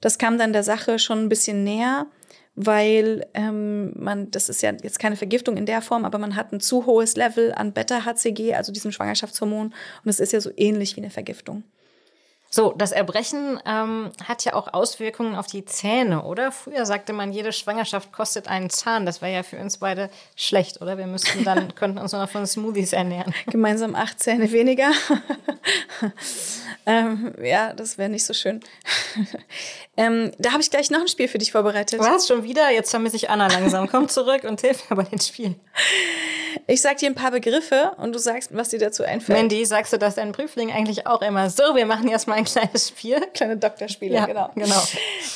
[0.00, 2.06] Das kam dann der Sache schon ein bisschen näher,
[2.56, 6.52] weil ähm, man, das ist ja jetzt keine Vergiftung in der Form, aber man hat
[6.52, 10.96] ein zu hohes Level an Beta-HCG, also diesem Schwangerschaftshormon, und es ist ja so ähnlich
[10.96, 11.64] wie eine Vergiftung.
[12.54, 16.52] So, das Erbrechen ähm, hat ja auch Auswirkungen auf die Zähne, oder?
[16.52, 19.06] Früher sagte man, jede Schwangerschaft kostet einen Zahn.
[19.06, 20.96] Das wäre ja für uns beide schlecht, oder?
[20.96, 23.34] Wir müssten dann, könnten uns nur noch von Smoothies ernähren.
[23.46, 24.92] Gemeinsam acht Zähne weniger.
[26.86, 28.60] ähm, ja, das wäre nicht so schön.
[29.96, 31.98] ähm, da habe ich gleich noch ein Spiel für dich vorbereitet.
[31.98, 32.70] Was, schon wieder?
[32.70, 33.88] Jetzt vermisse ich Anna langsam.
[33.88, 35.56] Komm zurück und hilf mir bei den Spielen.
[36.66, 39.38] Ich sag dir ein paar Begriffe und du sagst, was dir dazu einfällt.
[39.38, 41.50] Mandy, sagst du das deinen Prüfling eigentlich auch immer?
[41.50, 43.20] So, wir machen erstmal ein kleines Spiel.
[43.34, 44.50] Kleine Doktorspiele, ja, genau.
[44.54, 44.82] genau.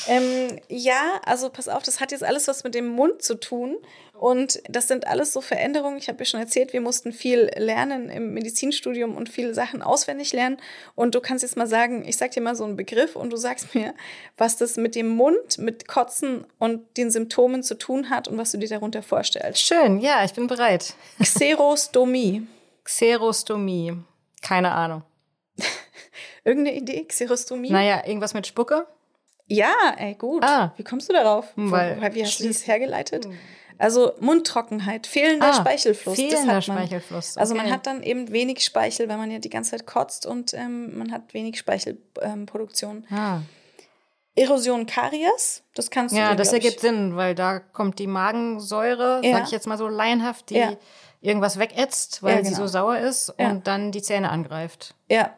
[0.06, 3.76] Ähm, ja, also pass auf, das hat jetzt alles was mit dem Mund zu tun.
[4.18, 5.98] Und das sind alles so Veränderungen.
[5.98, 10.32] Ich habe ja schon erzählt, wir mussten viel lernen im Medizinstudium und viele Sachen auswendig
[10.32, 10.58] lernen.
[10.94, 13.36] Und du kannst jetzt mal sagen, ich sag dir mal so einen Begriff und du
[13.36, 13.94] sagst mir,
[14.36, 18.50] was das mit dem Mund, mit Kotzen und den Symptomen zu tun hat und was
[18.50, 19.62] du dir darunter vorstellst.
[19.62, 20.94] Schön, ja, ich bin bereit.
[21.22, 22.46] Xerostomie.
[22.84, 23.94] Xerostomie.
[24.42, 25.02] Keine Ahnung.
[26.44, 27.04] Irgendeine Idee?
[27.04, 27.70] Xerostomie?
[27.70, 28.86] Naja, irgendwas mit Spucke?
[29.48, 30.44] Ja, ey, gut.
[30.44, 30.72] Ah.
[30.76, 31.46] Wie kommst du darauf?
[31.56, 33.26] Weil Wie hast du das hergeleitet?
[33.78, 36.16] Also Mundtrockenheit, fehlender ah, Speichelfluss.
[36.16, 37.32] Fehlender Speichelfluss.
[37.32, 37.40] Okay.
[37.40, 40.52] Also man hat dann eben wenig Speichel, weil man ja die ganze Zeit kotzt und
[40.54, 43.06] ähm, man hat wenig Speichelproduktion.
[43.10, 43.42] Ähm, ah.
[44.34, 47.98] Erosion Karies, das kannst du Ja, dir, das glaub ich- ergibt Sinn, weil da kommt
[47.98, 49.32] die Magensäure, Ja.
[49.38, 50.72] sag ich jetzt mal so laienhaft, die Ja.
[51.20, 52.62] irgendwas wegätzt, weil Ja, sie genau.
[52.62, 53.50] so sauer ist Ja.
[53.50, 54.94] und dann die Zähne angreift.
[55.08, 55.36] Ja,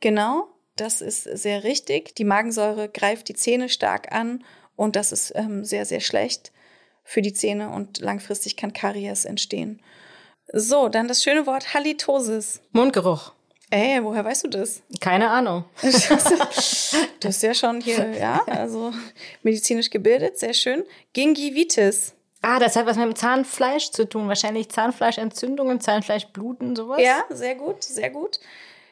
[0.00, 0.48] genau.
[0.76, 2.14] Das ist sehr richtig.
[2.16, 4.42] Die Magensäure greift die Zähne stark an
[4.74, 6.50] und das ist ähm, sehr, sehr schlecht
[7.04, 9.82] für die Zähne und langfristig kann Karies entstehen.
[10.52, 12.60] So, dann das schöne Wort Halitosis.
[12.72, 13.32] Mundgeruch.
[13.70, 14.82] Ey, woher weißt du das?
[15.00, 15.64] Keine Ahnung.
[17.20, 18.92] Du bist ja schon hier, ja, also
[19.42, 20.84] medizinisch gebildet, sehr schön.
[21.12, 22.14] Gingivitis.
[22.42, 24.26] Ah, das hat was mit dem Zahnfleisch zu tun.
[24.26, 27.00] Wahrscheinlich Zahnfleischentzündungen, Zahnfleischbluten, sowas.
[27.00, 28.40] Ja, sehr gut, sehr gut.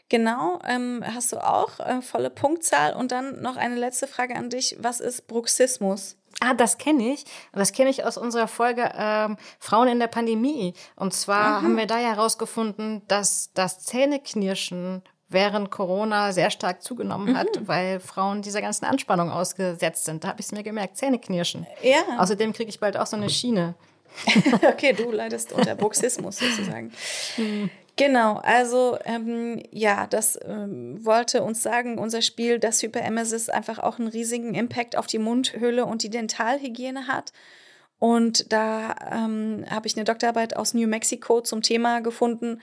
[0.09, 2.95] Genau, ähm, hast du auch äh, volle Punktzahl.
[2.95, 4.77] Und dann noch eine letzte Frage an dich.
[4.79, 6.17] Was ist Bruxismus?
[6.39, 7.24] Ah, das kenne ich.
[7.53, 10.74] Das kenne ich aus unserer Folge ähm, Frauen in der Pandemie.
[10.97, 11.62] Und zwar Aha.
[11.62, 17.68] haben wir da ja herausgefunden, dass das Zähneknirschen während Corona sehr stark zugenommen hat, mhm.
[17.68, 20.24] weil Frauen dieser ganzen Anspannung ausgesetzt sind.
[20.24, 21.66] Da habe ich es mir gemerkt, Zähneknirschen.
[21.83, 22.18] Ja.
[22.18, 23.74] Außerdem kriege ich bald auch so eine Schiene.
[24.68, 26.93] okay, du leidest unter Bruxismus sozusagen.
[27.37, 27.70] Hm.
[28.01, 33.98] Genau, also ähm, ja, das ähm, wollte uns sagen, unser Spiel, dass Hyperemesis einfach auch
[33.98, 37.34] einen riesigen Impact auf die Mundhöhle und die Dentalhygiene hat.
[37.98, 42.62] Und da ähm, habe ich eine Doktorarbeit aus New Mexico zum Thema gefunden,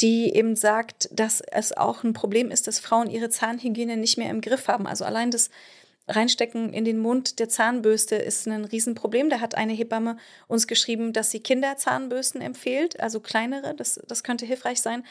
[0.00, 4.30] die eben sagt, dass es auch ein Problem ist, dass Frauen ihre Zahnhygiene nicht mehr
[4.30, 4.86] im Griff haben.
[4.86, 5.50] Also allein das
[6.08, 9.28] Reinstecken in den Mund der Zahnbürste ist ein Riesenproblem.
[9.30, 14.46] Da hat eine Hebamme uns geschrieben, dass sie Kinderzahnbürsten empfiehlt, also kleinere, das, das könnte
[14.46, 15.04] hilfreich sein.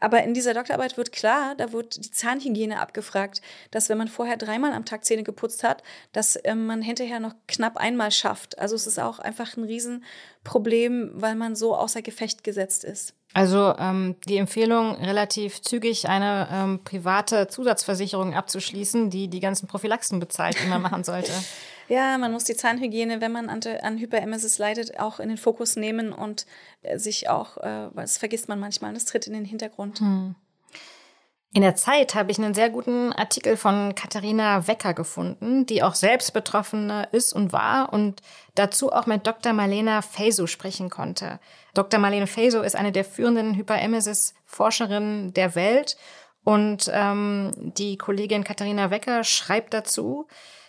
[0.00, 4.38] Aber in dieser Doktorarbeit wird klar, da wird die Zahnhygiene abgefragt, dass wenn man vorher
[4.38, 5.82] dreimal am Tag Zähne geputzt hat,
[6.12, 8.58] dass äh, man hinterher noch knapp einmal schafft.
[8.58, 13.14] Also es ist auch einfach ein Riesenproblem, weil man so außer Gefecht gesetzt ist.
[13.32, 20.18] Also ähm, die Empfehlung, relativ zügig eine ähm, private Zusatzversicherung abzuschließen, die die ganzen Prophylaxen
[20.18, 21.32] bezahlt, die man machen sollte.
[21.90, 25.74] Ja, man muss die Zahnhygiene, wenn man an, an Hyperemesis leidet, auch in den Fokus
[25.74, 26.46] nehmen und
[26.82, 29.98] äh, sich auch, äh, das vergisst man manchmal, das tritt in den Hintergrund.
[29.98, 30.36] Hm.
[31.52, 35.96] In der Zeit habe ich einen sehr guten Artikel von Katharina Wecker gefunden, die auch
[35.96, 38.22] selbst Betroffene ist und war und
[38.54, 39.52] dazu auch mit Dr.
[39.52, 41.40] Marlena Feiso sprechen konnte.
[41.74, 42.00] Dr.
[42.00, 45.96] Marlene Feiso ist eine der führenden Hyperemesis-Forscherinnen der Welt
[46.44, 50.26] und ähm, die Kollegin Katharina Wecker schreibt dazu,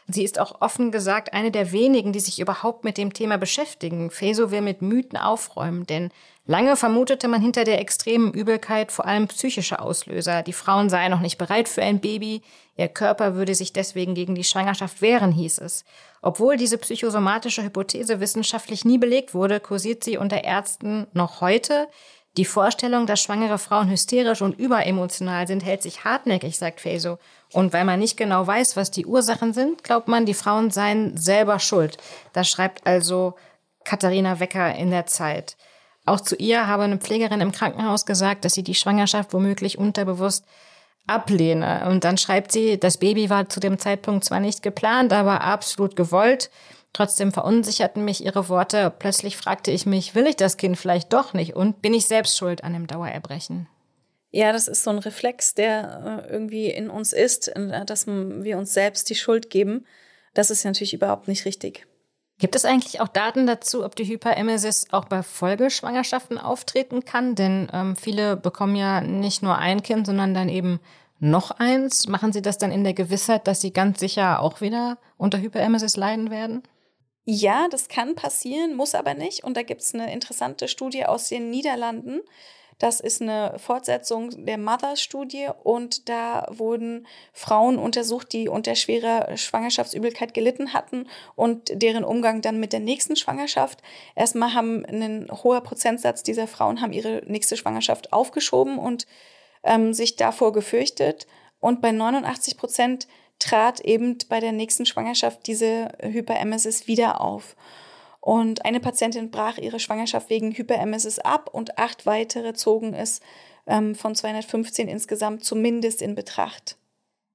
[0.07, 4.11] Sie ist auch offen gesagt eine der wenigen, die sich überhaupt mit dem Thema beschäftigen.
[4.11, 6.09] Feso will mit Mythen aufräumen, denn
[6.45, 10.43] lange vermutete man hinter der extremen Übelkeit vor allem psychische Auslöser.
[10.43, 12.41] Die Frauen seien noch nicht bereit für ein Baby,
[12.77, 15.85] ihr Körper würde sich deswegen gegen die Schwangerschaft wehren, hieß es.
[16.21, 21.87] Obwohl diese psychosomatische Hypothese wissenschaftlich nie belegt wurde, kursiert sie unter Ärzten noch heute.
[22.37, 27.17] Die Vorstellung, dass schwangere Frauen hysterisch und überemotional sind, hält sich hartnäckig, sagt Feso.
[27.51, 31.17] Und weil man nicht genau weiß, was die Ursachen sind, glaubt man, die Frauen seien
[31.17, 31.97] selber schuld.
[32.31, 33.33] Das schreibt also
[33.83, 35.57] Katharina Wecker in der Zeit.
[36.05, 40.45] Auch zu ihr habe eine Pflegerin im Krankenhaus gesagt, dass sie die Schwangerschaft womöglich unterbewusst
[41.07, 41.87] ablehne.
[41.89, 45.95] Und dann schreibt sie, das Baby war zu dem Zeitpunkt zwar nicht geplant, aber absolut
[45.95, 46.49] gewollt.
[46.93, 48.91] Trotzdem verunsicherten mich ihre Worte.
[48.97, 52.37] Plötzlich fragte ich mich, will ich das Kind vielleicht doch nicht und bin ich selbst
[52.37, 53.67] schuld an dem Dauererbrechen?
[54.31, 57.51] Ja, das ist so ein Reflex, der äh, irgendwie in uns ist,
[57.85, 59.85] dass wir uns selbst die Schuld geben.
[60.33, 61.85] Das ist natürlich überhaupt nicht richtig.
[62.41, 67.35] Gibt es eigentlich auch Daten dazu, ob die Hyperemesis auch bei Folgeschwangerschaften auftreten kann?
[67.35, 70.79] Denn ähm, viele bekommen ja nicht nur ein Kind, sondern dann eben
[71.19, 72.07] noch eins.
[72.07, 75.97] Machen Sie das dann in der Gewissheit, dass Sie ganz sicher auch wieder unter Hyperemesis
[75.97, 76.63] leiden werden?
[77.25, 79.43] Ja, das kann passieren, muss aber nicht.
[79.43, 82.21] Und da gibt es eine interessante Studie aus den Niederlanden,
[82.81, 90.33] das ist eine Fortsetzung der Mothers-Studie und da wurden Frauen untersucht, die unter schwerer Schwangerschaftsübelkeit
[90.33, 93.83] gelitten hatten und deren Umgang dann mit der nächsten Schwangerschaft.
[94.15, 99.05] Erstmal haben ein hoher Prozentsatz dieser Frauen haben ihre nächste Schwangerschaft aufgeschoben und
[99.61, 101.27] ähm, sich davor gefürchtet.
[101.59, 103.07] Und bei 89 Prozent
[103.37, 107.55] trat eben bei der nächsten Schwangerschaft diese Hyperemesis wieder auf.
[108.21, 113.19] Und eine Patientin brach ihre Schwangerschaft wegen Hyperemesis ab und acht weitere zogen es
[113.65, 116.77] ähm, von 215 insgesamt zumindest in Betracht.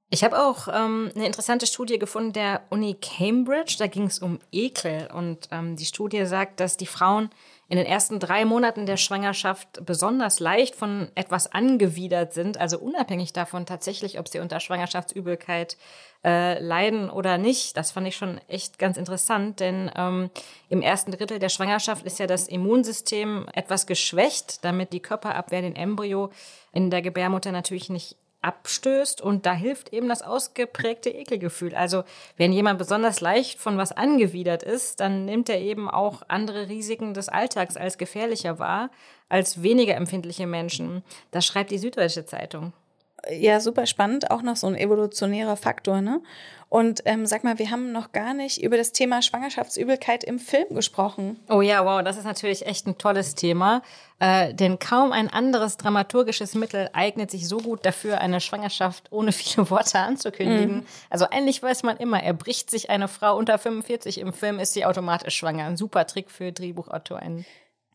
[0.09, 3.75] Ich habe auch ähm, eine interessante Studie gefunden der Uni Cambridge.
[3.79, 5.09] Da ging es um Ekel.
[5.13, 7.31] Und ähm, die Studie sagt, dass die Frauen
[7.69, 13.33] in den ersten drei Monaten der Schwangerschaft besonders leicht von etwas angewidert sind, also unabhängig
[13.33, 15.77] davon tatsächlich, ob sie unter Schwangerschaftsübelkeit
[16.25, 17.77] äh, leiden oder nicht.
[17.77, 20.31] Das fand ich schon echt ganz interessant, denn ähm,
[20.69, 25.75] im ersten Drittel der Schwangerschaft ist ja das Immunsystem etwas geschwächt, damit die Körperabwehr den
[25.75, 26.31] Embryo
[26.73, 28.17] in der Gebärmutter natürlich nicht
[28.47, 31.75] abstößt und da hilft eben das ausgeprägte Ekelgefühl.
[31.75, 32.05] Also
[32.37, 37.13] wenn jemand besonders leicht von was angewidert ist, dann nimmt er eben auch andere Risiken
[37.13, 38.91] des Alltags als gefährlicher wahr
[39.29, 41.03] als weniger empfindliche Menschen.
[41.33, 42.73] Das schreibt die Süddeutsche Zeitung.
[43.31, 46.21] Ja, super spannend, auch noch so ein evolutionärer Faktor, ne?
[46.69, 50.67] Und ähm, sag mal, wir haben noch gar nicht über das Thema Schwangerschaftsübelkeit im Film
[50.71, 51.39] gesprochen.
[51.49, 53.83] Oh ja, wow, das ist natürlich echt ein tolles Thema.
[54.19, 59.31] Äh, denn kaum ein anderes dramaturgisches Mittel eignet sich so gut dafür, eine Schwangerschaft ohne
[59.33, 60.79] viele Worte anzukündigen.
[60.79, 60.87] Mhm.
[61.09, 64.73] Also eigentlich weiß man immer, er bricht sich eine Frau unter 45 im Film, ist
[64.73, 65.67] sie automatisch schwanger.
[65.67, 67.47] Ein super Trick für DrehbuchautorInnen.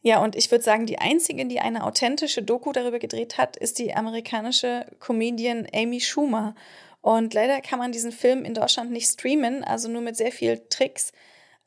[0.03, 3.77] Ja, und ich würde sagen, die einzige, die eine authentische Doku darüber gedreht hat, ist
[3.77, 6.55] die amerikanische Comedian Amy Schumer.
[7.01, 10.61] Und leider kann man diesen Film in Deutschland nicht streamen, also nur mit sehr viel
[10.69, 11.11] Tricks.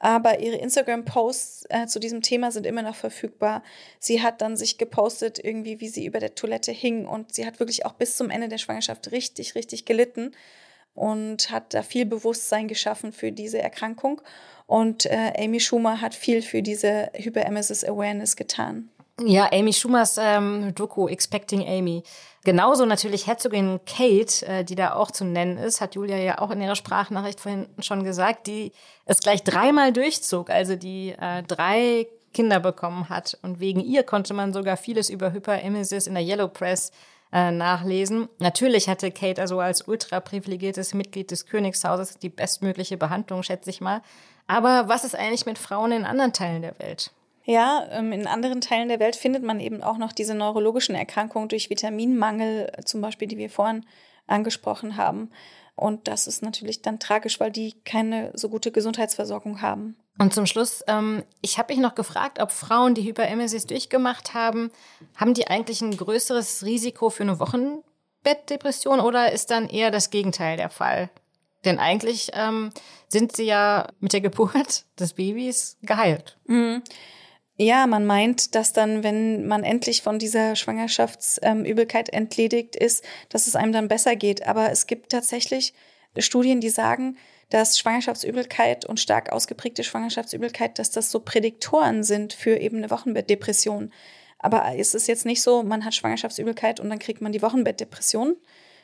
[0.00, 3.62] Aber ihre Instagram-Posts äh, zu diesem Thema sind immer noch verfügbar.
[4.00, 7.06] Sie hat dann sich gepostet, irgendwie, wie sie über der Toilette hing.
[7.06, 10.32] Und sie hat wirklich auch bis zum Ende der Schwangerschaft richtig, richtig gelitten
[10.94, 14.20] und hat da viel Bewusstsein geschaffen für diese Erkrankung.
[14.66, 18.88] Und äh, Amy Schumer hat viel für diese Hyperemesis Awareness getan.
[19.20, 22.02] Ja, Amy Schumers ähm, Doku Expecting Amy.
[22.44, 26.50] Genauso natürlich Herzogin Kate, äh, die da auch zu nennen ist, hat Julia ja auch
[26.50, 28.72] in ihrer Sprachnachricht vorhin schon gesagt, die
[29.04, 33.38] es gleich dreimal durchzog, also die äh, drei Kinder bekommen hat.
[33.42, 36.90] Und wegen ihr konnte man sogar vieles über Hyperemesis in der Yellow Press
[37.34, 38.28] äh, nachlesen.
[38.38, 43.80] Natürlich hatte Kate also als ultra privilegiertes Mitglied des Königshauses die bestmögliche Behandlung, schätze ich
[43.80, 44.02] mal.
[44.46, 47.10] Aber was ist eigentlich mit Frauen in anderen Teilen der Welt?
[47.44, 51.48] Ja, ähm, in anderen Teilen der Welt findet man eben auch noch diese neurologischen Erkrankungen
[51.48, 53.84] durch Vitaminmangel, zum Beispiel, die wir vorhin
[54.28, 55.30] angesprochen haben.
[55.74, 59.96] Und das ist natürlich dann tragisch, weil die keine so gute Gesundheitsversorgung haben.
[60.18, 64.70] Und zum Schluss, ähm, ich habe mich noch gefragt, ob Frauen, die Hyperemesis durchgemacht haben,
[65.16, 70.56] haben die eigentlich ein größeres Risiko für eine Wochenbettdepression oder ist dann eher das Gegenteil
[70.56, 71.10] der Fall?
[71.64, 72.70] Denn eigentlich ähm,
[73.08, 76.36] sind sie ja mit der Geburt des Babys geheilt.
[76.46, 76.82] Mhm.
[77.56, 83.46] Ja, man meint, dass dann, wenn man endlich von dieser Schwangerschaftsübelkeit ähm, entledigt ist, dass
[83.46, 84.46] es einem dann besser geht.
[84.46, 85.72] Aber es gibt tatsächlich
[86.18, 87.16] Studien, die sagen,
[87.54, 93.92] dass Schwangerschaftsübelkeit und stark ausgeprägte Schwangerschaftsübelkeit, dass das so Prädiktoren sind für eben eine Wochenbettdepression.
[94.40, 98.34] Aber es ist jetzt nicht so, man hat Schwangerschaftsübelkeit und dann kriegt man die Wochenbettdepression.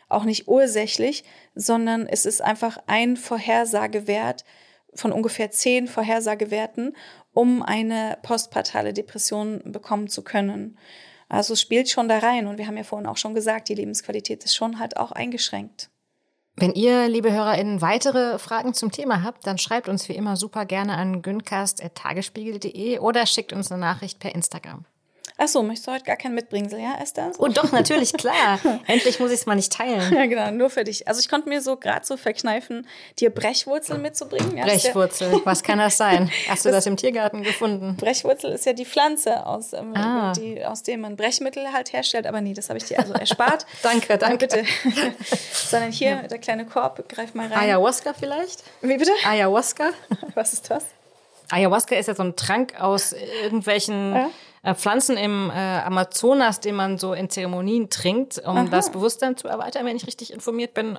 [0.08, 1.24] Auch nicht ursächlich,
[1.56, 4.44] sondern es ist einfach ein Vorhersagewert
[4.94, 6.94] von ungefähr zehn Vorhersagewerten
[7.32, 10.78] um eine postpartale Depression bekommen zu können.
[11.28, 13.74] Also es spielt schon da rein und wir haben ja vorhin auch schon gesagt, die
[13.74, 15.89] Lebensqualität ist schon halt auch eingeschränkt.
[16.60, 20.66] Wenn ihr, liebe HörerInnen, weitere Fragen zum Thema habt, dann schreibt uns wie immer super
[20.66, 24.84] gerne an güncast.tagesspiegel.de oder schickt uns eine Nachricht per Instagram.
[25.42, 27.32] Ach so, möchtest du heute gar kein Mitbringsel, ja, Esther?
[27.38, 28.60] Oh doch, natürlich, klar.
[28.86, 30.14] Endlich muss ich es mal nicht teilen.
[30.14, 31.08] Ja, genau, nur für dich.
[31.08, 32.86] Also ich konnte mir so gerade so verkneifen,
[33.18, 34.58] dir Brechwurzel mitzubringen.
[34.58, 36.30] Ja, Brechwurzel, was kann das sein?
[36.46, 37.96] Hast du das, das, im Tiergarten gefunden?
[37.96, 40.34] Brechwurzel ist ja die Pflanze, aus, ähm, ah.
[40.34, 42.26] die, aus dem man Brechmittel halt herstellt.
[42.26, 43.64] Aber nee, das habe ich dir also erspart.
[43.82, 44.46] danke, danke.
[44.46, 44.64] Bitte.
[45.54, 46.22] Sondern hier, ja.
[46.28, 47.58] der kleine Korb, greif mal rein.
[47.58, 48.62] Ayahuasca vielleicht?
[48.82, 49.12] Wie bitte?
[49.26, 49.92] Ayahuasca.
[50.34, 50.84] was ist das?
[51.48, 54.14] Ayahuasca ist ja so ein Trank aus irgendwelchen...
[54.14, 54.30] Ja?
[54.62, 58.66] Äh, Pflanzen im äh, Amazonas, den man so in Zeremonien trinkt, um Aha.
[58.70, 60.98] das Bewusstsein zu erweitern, wenn ich richtig informiert bin.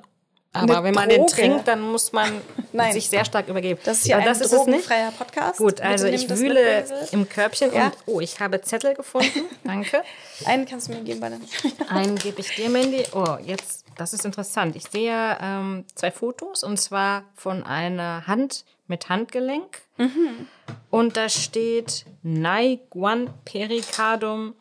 [0.54, 1.20] Aber Eine wenn man Droge.
[1.20, 2.28] den trinkt, dann muss man
[2.92, 3.80] sich sehr stark übergeben.
[3.84, 5.58] Das ist ja ein das drogenfreier Podcast.
[5.58, 7.86] Gut, also ich wühle im Körbchen ja.
[7.86, 9.46] und oh, ich habe Zettel gefunden.
[9.64, 10.02] Danke.
[10.44, 11.40] Einen kannst du mir geben, bitte.
[11.88, 13.04] Einen gebe ich dir, Mandy.
[13.14, 14.76] Oh, jetzt, das ist interessant.
[14.76, 19.82] Ich sehe ähm, zwei Fotos und zwar von einer Hand mit Handgelenk.
[19.96, 20.48] Mhm.
[20.90, 24.54] Und da steht Naiguan Pericardum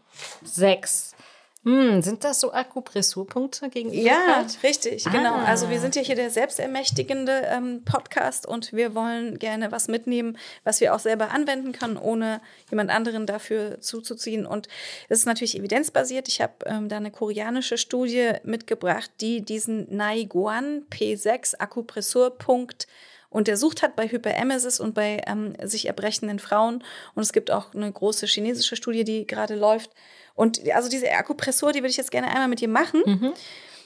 [0.44, 1.16] 6.
[1.64, 5.12] Hm, sind das so Akupressurpunkte gegen Ja, richtig, ah.
[5.12, 5.36] genau.
[5.36, 10.40] Also wir sind ja hier der selbstermächtigende ähm, Podcast und wir wollen gerne was mitnehmen,
[10.64, 12.42] was wir auch selber anwenden können, ohne
[12.72, 14.48] jemand anderen dafür zuzuziehen.
[14.48, 14.70] Und
[15.08, 16.28] es ist natürlich evidenzbasiert.
[16.30, 22.88] Ich habe ähm, da eine koreanische Studie mitgebracht, die diesen Naiguan P6 Akupressurpunkt
[23.32, 26.84] untersucht hat bei Hyperemesis und bei ähm, sich erbrechenden Frauen.
[27.16, 29.90] Und es gibt auch eine große chinesische Studie, die gerade läuft.
[30.36, 33.02] Und also diese Akupressur, die würde ich jetzt gerne einmal mit dir machen.
[33.06, 33.34] Mhm.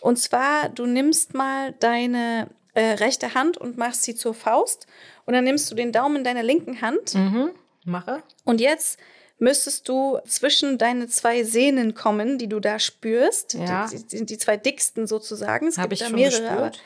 [0.01, 4.87] Und zwar, du nimmst mal deine äh, rechte Hand und machst sie zur Faust.
[5.25, 7.13] Und dann nimmst du den Daumen deiner linken Hand.
[7.13, 7.51] Mhm.
[7.85, 8.23] Mache.
[8.45, 8.99] Und jetzt
[9.37, 13.53] müsstest du zwischen deine zwei Sehnen kommen, die du da spürst.
[13.53, 13.87] Ja.
[13.87, 15.67] Die, die, die zwei dicksten sozusagen.
[15.67, 16.41] Es Hab gibt ich da mehrere.
[16.41, 16.81] Gespürt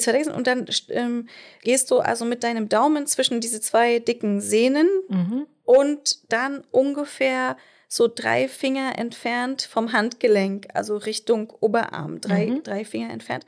[0.00, 0.34] zwei dicksten.
[0.34, 1.28] Und dann ähm,
[1.62, 5.46] gehst du also mit deinem Daumen zwischen diese zwei dicken Sehnen mhm.
[5.64, 7.56] und dann ungefähr
[7.88, 12.62] so drei Finger entfernt vom Handgelenk, also Richtung Oberarm, drei, mhm.
[12.62, 13.46] drei Finger entfernt.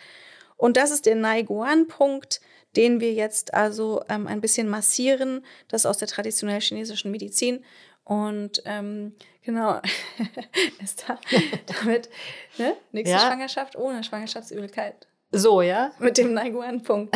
[0.56, 2.40] Und das ist der Naiguan-Punkt,
[2.76, 5.44] den wir jetzt also ähm, ein bisschen massieren.
[5.68, 7.64] Das aus der traditionell chinesischen Medizin.
[8.04, 9.80] Und ähm, genau,
[10.82, 11.18] ist da
[11.82, 12.08] damit
[12.56, 12.76] ne?
[12.92, 13.20] nächste ja.
[13.20, 15.08] Schwangerschaft ohne Schwangerschaftsübelkeit.
[15.32, 15.90] So, ja?
[15.98, 17.14] Mit dem Naiguan-Punkt.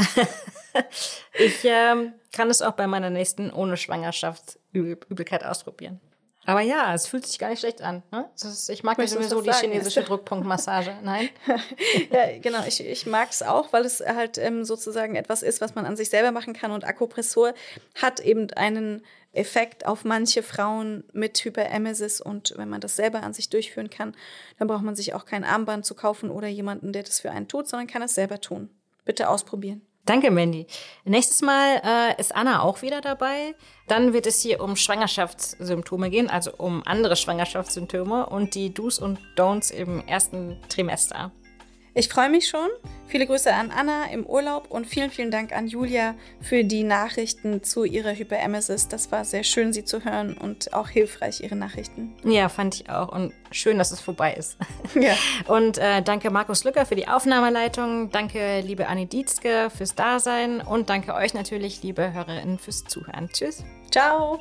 [1.38, 6.00] ich ähm, kann es auch bei meiner nächsten ohne Schwangerschaftsübelkeit ausprobieren.
[6.46, 8.02] Aber ja, es fühlt sich gar nicht schlecht an.
[8.10, 8.28] Ne?
[8.34, 10.96] Ist, ich mag ja sowieso die sagen, chinesische Druckpunktmassage.
[11.02, 11.28] Nein?
[12.10, 12.64] ja, genau.
[12.66, 15.96] Ich, ich mag es auch, weil es halt ähm, sozusagen etwas ist, was man an
[15.96, 16.72] sich selber machen kann.
[16.72, 17.54] Und Akupressur
[17.94, 22.20] hat eben einen Effekt auf manche Frauen mit Hyperemesis.
[22.20, 24.14] Und wenn man das selber an sich durchführen kann,
[24.58, 27.48] dann braucht man sich auch kein Armband zu kaufen oder jemanden, der das für einen
[27.48, 28.70] tut, sondern kann es selber tun.
[29.04, 29.82] Bitte ausprobieren.
[30.06, 30.66] Danke, Mandy.
[31.04, 33.54] Nächstes Mal äh, ist Anna auch wieder dabei.
[33.86, 39.18] Dann wird es hier um Schwangerschaftssymptome gehen, also um andere Schwangerschaftssymptome und die Do's und
[39.36, 41.32] Don'ts im ersten Trimester.
[41.94, 42.68] Ich freue mich schon.
[43.06, 47.64] Viele Grüße an Anna im Urlaub und vielen, vielen Dank an Julia für die Nachrichten
[47.64, 48.86] zu ihrer Hyperemesis.
[48.86, 52.14] Das war sehr schön, sie zu hören und auch hilfreich, ihre Nachrichten.
[52.24, 53.08] Ja, fand ich auch.
[53.08, 54.56] Und schön, dass es vorbei ist.
[54.94, 55.14] Ja.
[55.46, 58.10] Und äh, danke Markus Lücker für die Aufnahmeleitung.
[58.10, 60.60] Danke, liebe Anni Dietzke, fürs Dasein.
[60.60, 63.28] Und danke euch natürlich, liebe Hörerinnen, fürs Zuhören.
[63.32, 63.64] Tschüss.
[63.92, 64.40] Ciao.